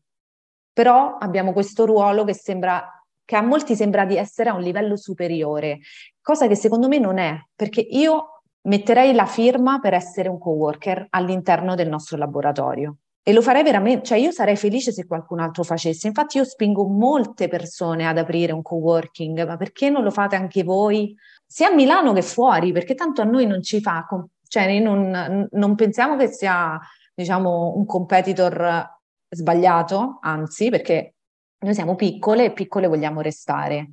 però 0.72 1.18
abbiamo 1.18 1.52
questo 1.52 1.84
ruolo 1.84 2.24
che 2.24 2.32
sembra 2.32 2.88
che 3.22 3.36
a 3.36 3.42
molti 3.42 3.76
sembra 3.76 4.06
di 4.06 4.16
essere 4.16 4.48
a 4.48 4.54
un 4.54 4.62
livello 4.62 4.96
superiore, 4.96 5.80
cosa 6.22 6.46
che 6.46 6.54
secondo 6.54 6.88
me 6.88 6.98
non 6.98 7.18
è, 7.18 7.38
perché 7.54 7.82
io 7.82 8.42
metterei 8.62 9.12
la 9.12 9.26
firma 9.26 9.78
per 9.78 9.92
essere 9.92 10.30
un 10.30 10.38
coworker 10.38 11.06
all'interno 11.10 11.74
del 11.74 11.88
nostro 11.90 12.16
laboratorio. 12.16 12.96
E 13.26 13.32
lo 13.32 13.40
farei 13.40 13.62
veramente, 13.62 14.04
cioè 14.04 14.18
io 14.18 14.30
sarei 14.30 14.54
felice 14.54 14.92
se 14.92 15.06
qualcun 15.06 15.40
altro 15.40 15.62
facesse. 15.62 16.06
Infatti 16.06 16.36
io 16.36 16.44
spingo 16.44 16.86
molte 16.86 17.48
persone 17.48 18.06
ad 18.06 18.18
aprire 18.18 18.52
un 18.52 18.60
co-working, 18.60 19.46
ma 19.46 19.56
perché 19.56 19.88
non 19.88 20.02
lo 20.02 20.10
fate 20.10 20.36
anche 20.36 20.62
voi? 20.62 21.16
Sia 21.46 21.68
a 21.68 21.74
Milano 21.74 22.12
che 22.12 22.20
fuori, 22.20 22.70
perché 22.70 22.94
tanto 22.94 23.22
a 23.22 23.24
noi 23.24 23.46
non 23.46 23.62
ci 23.62 23.80
fa, 23.80 24.06
cioè 24.46 24.78
non, 24.78 25.48
non 25.50 25.74
pensiamo 25.74 26.16
che 26.16 26.28
sia, 26.28 26.78
diciamo, 27.14 27.72
un 27.76 27.86
competitor 27.86 28.90
sbagliato, 29.30 30.18
anzi, 30.20 30.68
perché 30.68 31.14
noi 31.60 31.72
siamo 31.72 31.94
piccole 31.94 32.44
e 32.44 32.52
piccole 32.52 32.88
vogliamo 32.88 33.22
restare. 33.22 33.92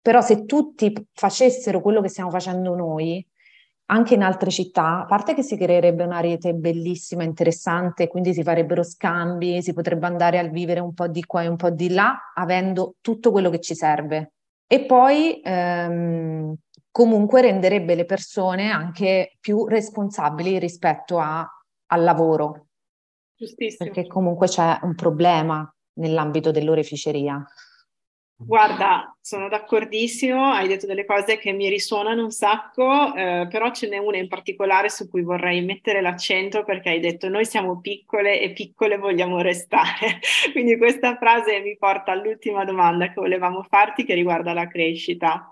Però 0.00 0.22
se 0.22 0.46
tutti 0.46 0.90
facessero 1.12 1.82
quello 1.82 2.00
che 2.00 2.08
stiamo 2.08 2.30
facendo 2.30 2.74
noi, 2.74 3.22
anche 3.90 4.14
in 4.14 4.22
altre 4.22 4.50
città, 4.50 5.00
a 5.00 5.04
parte 5.04 5.34
che 5.34 5.42
si 5.42 5.56
creerebbe 5.56 6.04
una 6.04 6.20
rete 6.20 6.54
bellissima, 6.54 7.24
interessante, 7.24 8.06
quindi 8.06 8.32
si 8.32 8.44
farebbero 8.44 8.84
scambi, 8.84 9.60
si 9.62 9.72
potrebbe 9.72 10.06
andare 10.06 10.38
a 10.38 10.44
vivere 10.44 10.78
un 10.78 10.94
po' 10.94 11.08
di 11.08 11.24
qua 11.24 11.42
e 11.42 11.48
un 11.48 11.56
po' 11.56 11.70
di 11.70 11.90
là, 11.90 12.32
avendo 12.34 12.94
tutto 13.00 13.32
quello 13.32 13.50
che 13.50 13.58
ci 13.58 13.74
serve. 13.74 14.32
E 14.68 14.84
poi 14.84 15.40
ehm, 15.42 16.54
comunque 16.92 17.42
renderebbe 17.42 17.96
le 17.96 18.04
persone 18.04 18.70
anche 18.70 19.36
più 19.40 19.66
responsabili 19.66 20.60
rispetto 20.60 21.18
a, 21.18 21.44
al 21.86 22.02
lavoro. 22.04 22.66
Giustissimo. 23.34 23.90
Perché 23.90 24.06
comunque 24.06 24.46
c'è 24.46 24.78
un 24.82 24.94
problema 24.94 25.68
nell'ambito 25.94 26.52
dell'oreficeria. 26.52 27.44
Guarda, 28.42 29.14
sono 29.20 29.48
d'accordissimo, 29.48 30.52
hai 30.52 30.66
detto 30.66 30.86
delle 30.86 31.04
cose 31.04 31.36
che 31.38 31.52
mi 31.52 31.68
risuonano 31.68 32.22
un 32.24 32.30
sacco, 32.30 33.14
eh, 33.14 33.46
però 33.50 33.70
ce 33.70 33.86
n'è 33.86 33.98
una 33.98 34.16
in 34.16 34.28
particolare 34.28 34.88
su 34.88 35.10
cui 35.10 35.20
vorrei 35.22 35.62
mettere 35.62 36.00
l'accento 36.00 36.64
perché 36.64 36.88
hai 36.88 37.00
detto 37.00 37.28
noi 37.28 37.44
siamo 37.44 37.80
piccole 37.80 38.40
e 38.40 38.52
piccole 38.52 38.96
vogliamo 38.96 39.42
restare. 39.42 40.20
Quindi 40.52 40.78
questa 40.78 41.16
frase 41.18 41.60
mi 41.60 41.76
porta 41.76 42.12
all'ultima 42.12 42.64
domanda 42.64 43.08
che 43.08 43.20
volevamo 43.20 43.62
farti 43.68 44.04
che 44.04 44.14
riguarda 44.14 44.54
la 44.54 44.66
crescita. 44.66 45.50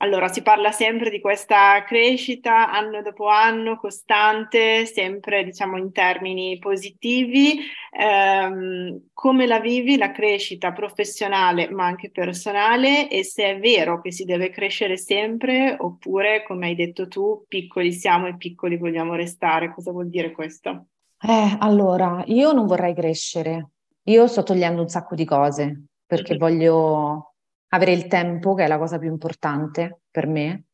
Allora, 0.00 0.28
si 0.28 0.42
parla 0.42 0.70
sempre 0.70 1.10
di 1.10 1.20
questa 1.20 1.82
crescita 1.82 2.70
anno 2.70 3.02
dopo 3.02 3.26
anno, 3.26 3.76
costante, 3.78 4.86
sempre 4.86 5.42
diciamo 5.42 5.76
in 5.76 5.90
termini 5.90 6.56
positivi. 6.58 7.58
Eh, 7.90 9.00
come 9.12 9.46
la 9.46 9.58
vivi 9.58 9.96
la 9.96 10.12
crescita 10.12 10.72
professionale 10.72 11.68
ma 11.70 11.86
anche 11.86 12.12
personale 12.12 13.10
e 13.10 13.24
se 13.24 13.56
è 13.56 13.58
vero 13.58 14.00
che 14.00 14.12
si 14.12 14.24
deve 14.24 14.50
crescere 14.50 14.96
sempre 14.96 15.74
oppure, 15.76 16.44
come 16.44 16.68
hai 16.68 16.76
detto 16.76 17.08
tu, 17.08 17.44
piccoli 17.48 17.92
siamo 17.92 18.28
e 18.28 18.36
piccoli 18.36 18.76
vogliamo 18.76 19.14
restare. 19.14 19.74
Cosa 19.74 19.90
vuol 19.90 20.08
dire 20.08 20.30
questo? 20.30 20.86
Eh, 21.20 21.56
allora, 21.58 22.22
io 22.26 22.52
non 22.52 22.66
vorrei 22.66 22.94
crescere. 22.94 23.70
Io 24.04 24.28
sto 24.28 24.44
togliendo 24.44 24.80
un 24.80 24.88
sacco 24.88 25.16
di 25.16 25.24
cose 25.24 25.86
perché 26.06 26.32
mm-hmm. 26.32 26.40
voglio 26.40 27.27
avere 27.68 27.92
il 27.92 28.06
tempo, 28.06 28.54
che 28.54 28.64
è 28.64 28.68
la 28.68 28.78
cosa 28.78 28.98
più 28.98 29.10
importante 29.10 30.02
per 30.10 30.26
me, 30.26 30.64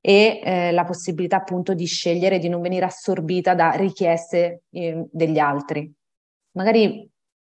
e 0.00 0.40
eh, 0.42 0.72
la 0.72 0.84
possibilità 0.84 1.36
appunto 1.36 1.74
di 1.74 1.86
scegliere 1.86 2.38
di 2.38 2.48
non 2.48 2.60
venire 2.60 2.84
assorbita 2.84 3.54
da 3.54 3.70
richieste 3.70 4.62
eh, 4.70 5.06
degli 5.10 5.38
altri. 5.38 5.92
Magari 6.52 7.08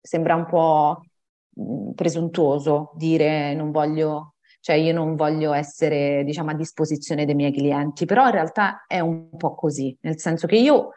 sembra 0.01 0.35
un 0.35 0.47
po' 0.47 1.03
mm, 1.61 1.90
presuntuoso 1.92 2.92
dire 2.94 3.55
non 3.55 3.71
voglio, 3.71 4.35
cioè 4.61 4.77
io 4.77 4.92
non 4.92 5.14
voglio 5.16 5.53
essere 5.53 6.25
diciamo 6.25 6.51
a 6.51 6.55
disposizione 6.55 7.25
dei 7.25 7.35
miei 7.35 7.53
clienti, 7.53 8.07
però 8.07 8.27
in 8.27 8.33
realtà 8.33 8.85
è 8.87 9.01
un 9.01 9.37
po' 9.37 9.55
così, 9.55 9.97
nel 10.03 10.18
senso 10.18 10.47
che 10.47 10.57
io 10.57 10.90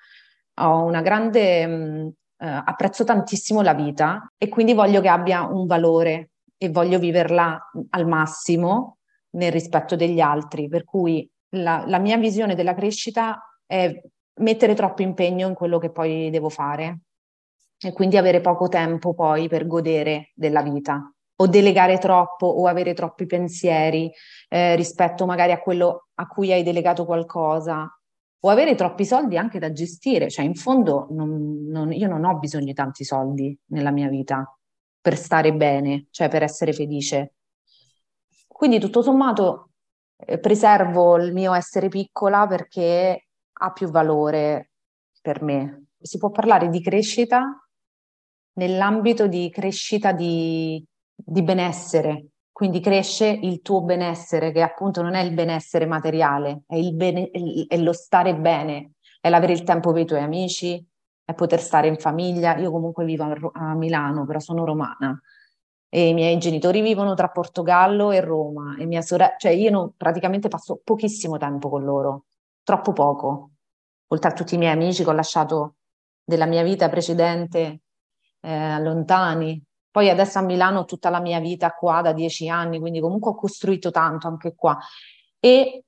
ho 0.54 0.84
una 0.84 1.02
grande 1.02 1.68
mh, 1.68 1.74
mm, 1.74 2.08
eh, 2.38 2.64
apprezzo 2.66 3.04
tantissimo 3.04 3.62
la 3.62 3.74
vita 3.74 4.32
e 4.38 4.48
quindi 4.50 4.74
voglio 4.74 5.02
che 5.02 5.10
abbia 5.10 5.44
un 5.44 5.66
valore 5.66 6.31
e 6.64 6.70
voglio 6.70 7.00
viverla 7.00 7.72
al 7.90 8.08
massimo 8.08 8.98
nel 9.32 9.52
rispetto 9.52 9.96
degli 9.96 10.20
altri, 10.20 10.68
per 10.68 10.84
cui 10.84 11.28
la, 11.56 11.84
la 11.88 11.98
mia 11.98 12.18
visione 12.18 12.54
della 12.54 12.76
crescita 12.76 13.42
è 13.66 13.92
mettere 14.42 14.76
troppo 14.76 15.02
impegno 15.02 15.48
in 15.48 15.56
quello 15.56 15.80
che 15.80 15.90
poi 15.90 16.30
devo 16.30 16.50
fare 16.50 17.00
e 17.80 17.92
quindi 17.94 18.16
avere 18.18 18.42
poco 18.42 18.68
tempo 18.68 19.16
poi 19.16 19.48
per 19.48 19.66
godere 19.66 20.34
della 20.36 20.62
vita 20.62 21.12
o 21.36 21.48
delegare 21.48 21.98
troppo 21.98 22.46
o 22.46 22.68
avere 22.68 22.94
troppi 22.94 23.26
pensieri 23.26 24.12
eh, 24.48 24.76
rispetto 24.76 25.26
magari 25.26 25.54
a 25.54 25.60
quello 25.60 26.10
a 26.14 26.28
cui 26.28 26.52
hai 26.52 26.62
delegato 26.62 27.06
qualcosa 27.06 27.90
o 28.44 28.50
avere 28.50 28.76
troppi 28.76 29.04
soldi 29.04 29.36
anche 29.36 29.58
da 29.58 29.72
gestire, 29.72 30.30
cioè 30.30 30.46
in 30.46 30.54
fondo 30.54 31.08
non, 31.10 31.66
non, 31.68 31.92
io 31.92 32.08
non 32.08 32.24
ho 32.24 32.38
bisogno 32.38 32.66
di 32.66 32.74
tanti 32.74 33.04
soldi 33.04 33.58
nella 33.70 33.92
mia 33.92 34.10
vita, 34.10 34.46
per 35.02 35.18
stare 35.18 35.54
bene, 35.54 36.08
cioè 36.12 36.30
per 36.30 36.44
essere 36.44 36.74
felice. 36.74 37.34
Quindi 38.48 38.80
tutto 38.80 39.02
sommato 39.02 39.72
eh, 40.16 40.40
preservo 40.40 41.18
il 41.18 41.34
mio 41.34 41.54
essere 41.54 41.88
piccola 41.88 42.46
perché 42.46 43.28
ha 43.52 43.72
più 43.72 43.90
valore 43.90 44.72
per 45.22 45.42
me. 45.42 45.88
Si 46.00 46.18
può 46.18 46.30
parlare 46.30 46.70
di 46.70 46.82
crescita 46.82 47.62
nell'ambito 48.54 49.28
di 49.28 49.50
crescita 49.50 50.12
di, 50.12 50.84
di 51.16 51.42
benessere, 51.42 52.28
quindi 52.52 52.80
cresce 52.80 53.28
il 53.28 53.62
tuo 53.62 53.82
benessere, 53.82 54.52
che 54.52 54.62
appunto 54.62 55.02
non 55.02 55.16
è 55.16 55.22
il 55.22 55.34
benessere 55.34 55.86
materiale, 55.86 56.64
è, 56.68 56.76
il 56.76 56.94
bene, 56.94 57.32
è 57.68 57.78
lo 57.78 57.94
stare 57.94 58.36
bene, 58.36 58.94
è 59.20 59.30
l'avere 59.30 59.54
il 59.54 59.64
tempo 59.64 59.92
per 59.92 60.02
i 60.02 60.06
tuoi 60.06 60.22
amici, 60.22 60.86
è 61.32 61.34
poter 61.34 61.60
stare 61.62 61.88
in 61.88 61.98
famiglia. 61.98 62.58
Io 62.58 62.72
comunque 62.72 63.06
vivo 63.06 63.26
a, 63.54 63.76
Milano, 63.76 64.26
però 64.26 64.40
sono 64.40 64.66
romana 64.66 65.20
e 65.94 66.08
i 66.08 66.14
miei 66.14 66.38
genitori 66.38 66.80
vivono 66.82 67.16
tra 67.16 67.28
Portogallo 67.28 68.12
e 68.12 68.22
Roma 68.22 68.78
e 68.78 68.86
mia 68.86 69.02
sorella, 69.02 69.36
cioè 69.38 69.52
io 69.52 69.70
non, 69.70 69.94
praticamente 69.98 70.48
passo 70.48 70.80
pochissimo 70.82 71.38
tempo 71.38 71.68
con 71.68 71.84
loro, 71.84 72.28
troppo 72.64 72.94
poco, 72.94 73.50
oltre 74.08 74.30
a 74.30 74.34
tutti 74.34 74.56
i 74.56 74.58
miei 74.58 74.72
amici 74.72 75.04
che 75.04 75.10
ho 75.10 75.14
lasciato 75.14 75.76
della 76.24 76.46
mia 76.46 76.64
vita 76.64 76.88
precedente 76.88 77.82
eh, 78.40 78.80
lontani. 78.82 79.62
Poi 79.92 80.10
adesso 80.10 80.40
a 80.40 80.44
Milano 80.44 80.86
tutta 80.86 81.10
la 81.10 81.20
mia 81.20 81.42
vita 81.42 81.72
qua 81.72 82.02
da 82.02 82.14
dieci 82.14 82.48
anni, 82.48 82.80
quindi 82.80 83.02
comunque 83.02 83.32
ho 83.32 83.36
costruito 83.36 83.92
tanto 83.92 84.28
anche 84.30 84.56
qua. 84.56 84.78
E 85.42 85.84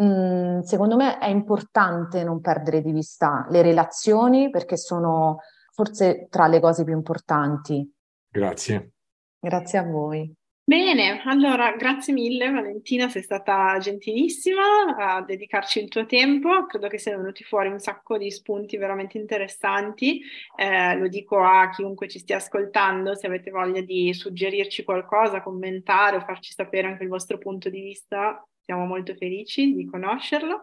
Mm, 0.00 0.60
secondo 0.60 0.96
me 0.96 1.18
è 1.18 1.28
importante 1.28 2.24
non 2.24 2.40
perdere 2.40 2.82
di 2.82 2.90
vista 2.90 3.46
le 3.48 3.62
relazioni 3.62 4.50
perché 4.50 4.76
sono 4.76 5.38
forse 5.72 6.26
tra 6.30 6.46
le 6.46 6.60
cose 6.60 6.84
più 6.84 6.94
importanti. 6.94 7.88
Grazie. 8.28 8.90
Grazie 9.38 9.78
a 9.78 9.82
voi. 9.82 10.34
Bene, 10.66 11.20
allora 11.26 11.76
grazie 11.76 12.14
mille 12.14 12.50
Valentina, 12.50 13.10
sei 13.10 13.22
stata 13.22 13.76
gentilissima 13.78 14.96
a 14.96 15.22
dedicarci 15.22 15.78
il 15.78 15.88
tuo 15.88 16.06
tempo, 16.06 16.64
credo 16.64 16.88
che 16.88 16.96
siano 16.96 17.18
venuti 17.18 17.44
fuori 17.44 17.68
un 17.68 17.78
sacco 17.78 18.16
di 18.16 18.30
spunti 18.30 18.78
veramente 18.78 19.18
interessanti, 19.18 20.22
eh, 20.56 20.96
lo 20.96 21.06
dico 21.08 21.38
a 21.38 21.68
chiunque 21.68 22.08
ci 22.08 22.18
stia 22.18 22.36
ascoltando, 22.36 23.14
se 23.14 23.26
avete 23.26 23.50
voglia 23.50 23.82
di 23.82 24.14
suggerirci 24.14 24.84
qualcosa, 24.84 25.42
commentare 25.42 26.16
o 26.16 26.20
farci 26.20 26.54
sapere 26.54 26.86
anche 26.86 27.02
il 27.02 27.10
vostro 27.10 27.36
punto 27.36 27.68
di 27.68 27.82
vista, 27.82 28.42
siamo 28.64 28.86
molto 28.86 29.14
felici 29.14 29.74
di 29.74 29.86
conoscerlo. 29.86 30.62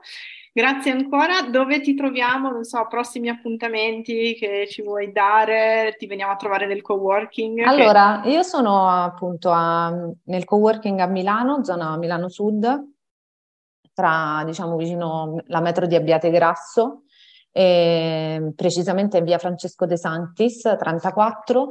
Grazie 0.53 0.91
ancora. 0.91 1.43
Dove 1.49 1.79
ti 1.81 1.93
troviamo? 1.93 2.49
Non 2.49 2.63
so, 2.63 2.85
prossimi 2.89 3.29
appuntamenti 3.29 4.35
che 4.35 4.67
ci 4.67 4.81
vuoi 4.81 5.11
dare? 5.11 5.95
Ti 5.97 6.07
veniamo 6.07 6.33
a 6.33 6.35
trovare 6.35 6.65
nel 6.65 6.81
coworking? 6.81 7.59
Allora, 7.65 8.21
che... 8.23 8.29
io 8.29 8.43
sono 8.43 8.89
appunto 8.89 9.51
a, 9.51 9.93
nel 10.25 10.45
coworking 10.45 10.99
a 10.99 11.07
Milano, 11.07 11.63
zona 11.63 11.95
Milano 11.97 12.27
Sud, 12.27 12.89
tra 13.93 14.43
diciamo 14.45 14.75
vicino 14.75 15.37
la 15.45 15.61
metro 15.61 15.85
di 15.85 15.95
Abbiate 15.95 16.31
Grasso, 16.31 17.03
e, 17.51 18.51
precisamente 18.55 19.19
in 19.19 19.25
via 19.25 19.37
Francesco 19.37 19.85
De 19.85 19.95
Santis 19.95 20.61
34. 20.61 21.67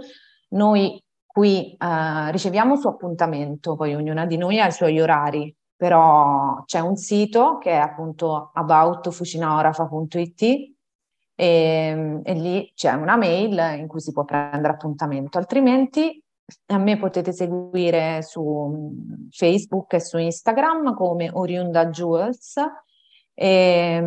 Noi 0.50 1.02
qui 1.26 1.76
eh, 1.76 2.30
riceviamo 2.30 2.76
su 2.76 2.88
appuntamento, 2.88 3.76
poi 3.76 3.94
ognuna 3.94 4.26
di 4.26 4.36
noi 4.36 4.58
ha 4.58 4.66
i 4.66 4.72
suoi 4.72 5.00
orari 5.00 5.54
però 5.80 6.62
c'è 6.66 6.80
un 6.80 6.96
sito 6.96 7.56
che 7.56 7.70
è 7.70 7.76
appunto 7.76 8.50
aboutfucinaorafa.it 8.52 10.42
e, 11.34 12.20
e 12.22 12.34
lì 12.34 12.70
c'è 12.74 12.92
una 12.92 13.16
mail 13.16 13.78
in 13.78 13.86
cui 13.86 14.00
si 14.00 14.12
può 14.12 14.26
prendere 14.26 14.74
appuntamento, 14.74 15.38
altrimenti 15.38 16.22
a 16.66 16.76
me 16.76 16.98
potete 16.98 17.32
seguire 17.32 18.20
su 18.20 18.92
Facebook 19.30 19.94
e 19.94 20.00
su 20.00 20.18
Instagram 20.18 20.92
come 20.94 21.30
Oriunda 21.32 21.86
Jewels 21.86 22.56
e, 23.32 24.02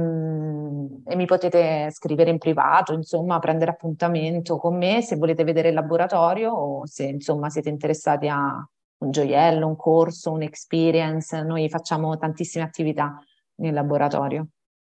e, 1.05 1.15
mi 1.15 1.25
potete 1.25 1.89
scrivere 1.89 2.29
in 2.29 2.37
privato, 2.37 2.93
insomma, 2.93 3.39
prendere 3.39 3.71
appuntamento 3.71 4.57
con 4.57 4.77
me 4.77 5.01
se 5.01 5.15
volete 5.15 5.43
vedere 5.43 5.69
il 5.69 5.73
laboratorio 5.73 6.51
o 6.51 6.85
se 6.85 7.05
insomma 7.05 7.49
siete 7.49 7.69
interessati 7.69 8.27
a 8.27 8.63
un 9.03 9.11
gioiello, 9.11 9.67
un 9.67 9.75
corso, 9.75 10.31
un'experience. 10.31 11.41
Noi 11.43 11.69
facciamo 11.69 12.17
tantissime 12.17 12.63
attività 12.63 13.17
nel 13.55 13.73
laboratorio. 13.73 14.47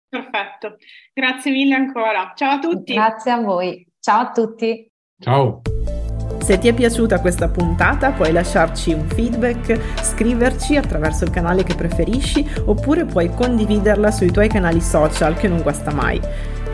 Perfetto, 0.08 0.76
grazie 1.12 1.50
mille 1.50 1.74
ancora. 1.74 2.32
Ciao 2.34 2.52
a 2.52 2.58
tutti. 2.58 2.94
Grazie 2.94 3.30
a 3.32 3.40
voi. 3.40 3.86
Ciao 4.00 4.20
a 4.20 4.30
tutti. 4.30 4.90
Ciao. 5.18 5.62
Se 6.38 6.58
ti 6.58 6.68
è 6.68 6.74
piaciuta 6.74 7.20
questa 7.20 7.48
puntata 7.48 8.12
puoi 8.12 8.30
lasciarci 8.30 8.92
un 8.92 9.08
feedback, 9.08 10.00
scriverci 10.00 10.76
attraverso 10.76 11.24
il 11.24 11.30
canale 11.30 11.64
che 11.64 11.74
preferisci 11.74 12.46
oppure 12.66 13.04
puoi 13.04 13.34
condividerla 13.34 14.12
sui 14.12 14.30
tuoi 14.30 14.48
canali 14.48 14.80
social 14.80 15.34
che 15.34 15.48
non 15.48 15.60
guasta 15.62 15.92
mai. 15.92 16.20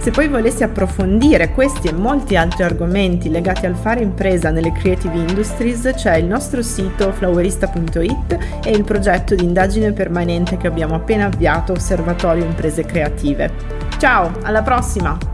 Se 0.03 0.11
poi 0.11 0.27
volessi 0.27 0.65
approfondire 0.65 1.53
questi 1.53 1.87
e 1.87 1.93
molti 1.93 2.35
altri 2.35 2.65
argomenti 2.65 3.31
legati 3.31 3.67
al 3.67 3.77
fare 3.77 4.03
impresa 4.03 4.51
nelle 4.51 4.73
creative 4.73 5.17
industries, 5.17 5.93
c'è 5.95 6.17
il 6.17 6.25
nostro 6.25 6.61
sito 6.61 7.13
flowerista.it 7.13 8.37
e 8.65 8.71
il 8.73 8.83
progetto 8.83 9.37
di 9.37 9.45
indagine 9.45 9.93
permanente 9.93 10.57
che 10.57 10.67
abbiamo 10.67 10.97
appena 10.97 11.27
avviato, 11.27 11.75
Osservatorio 11.75 12.45
Imprese 12.45 12.85
Creative. 12.85 13.49
Ciao, 13.99 14.33
alla 14.43 14.63
prossima! 14.63 15.32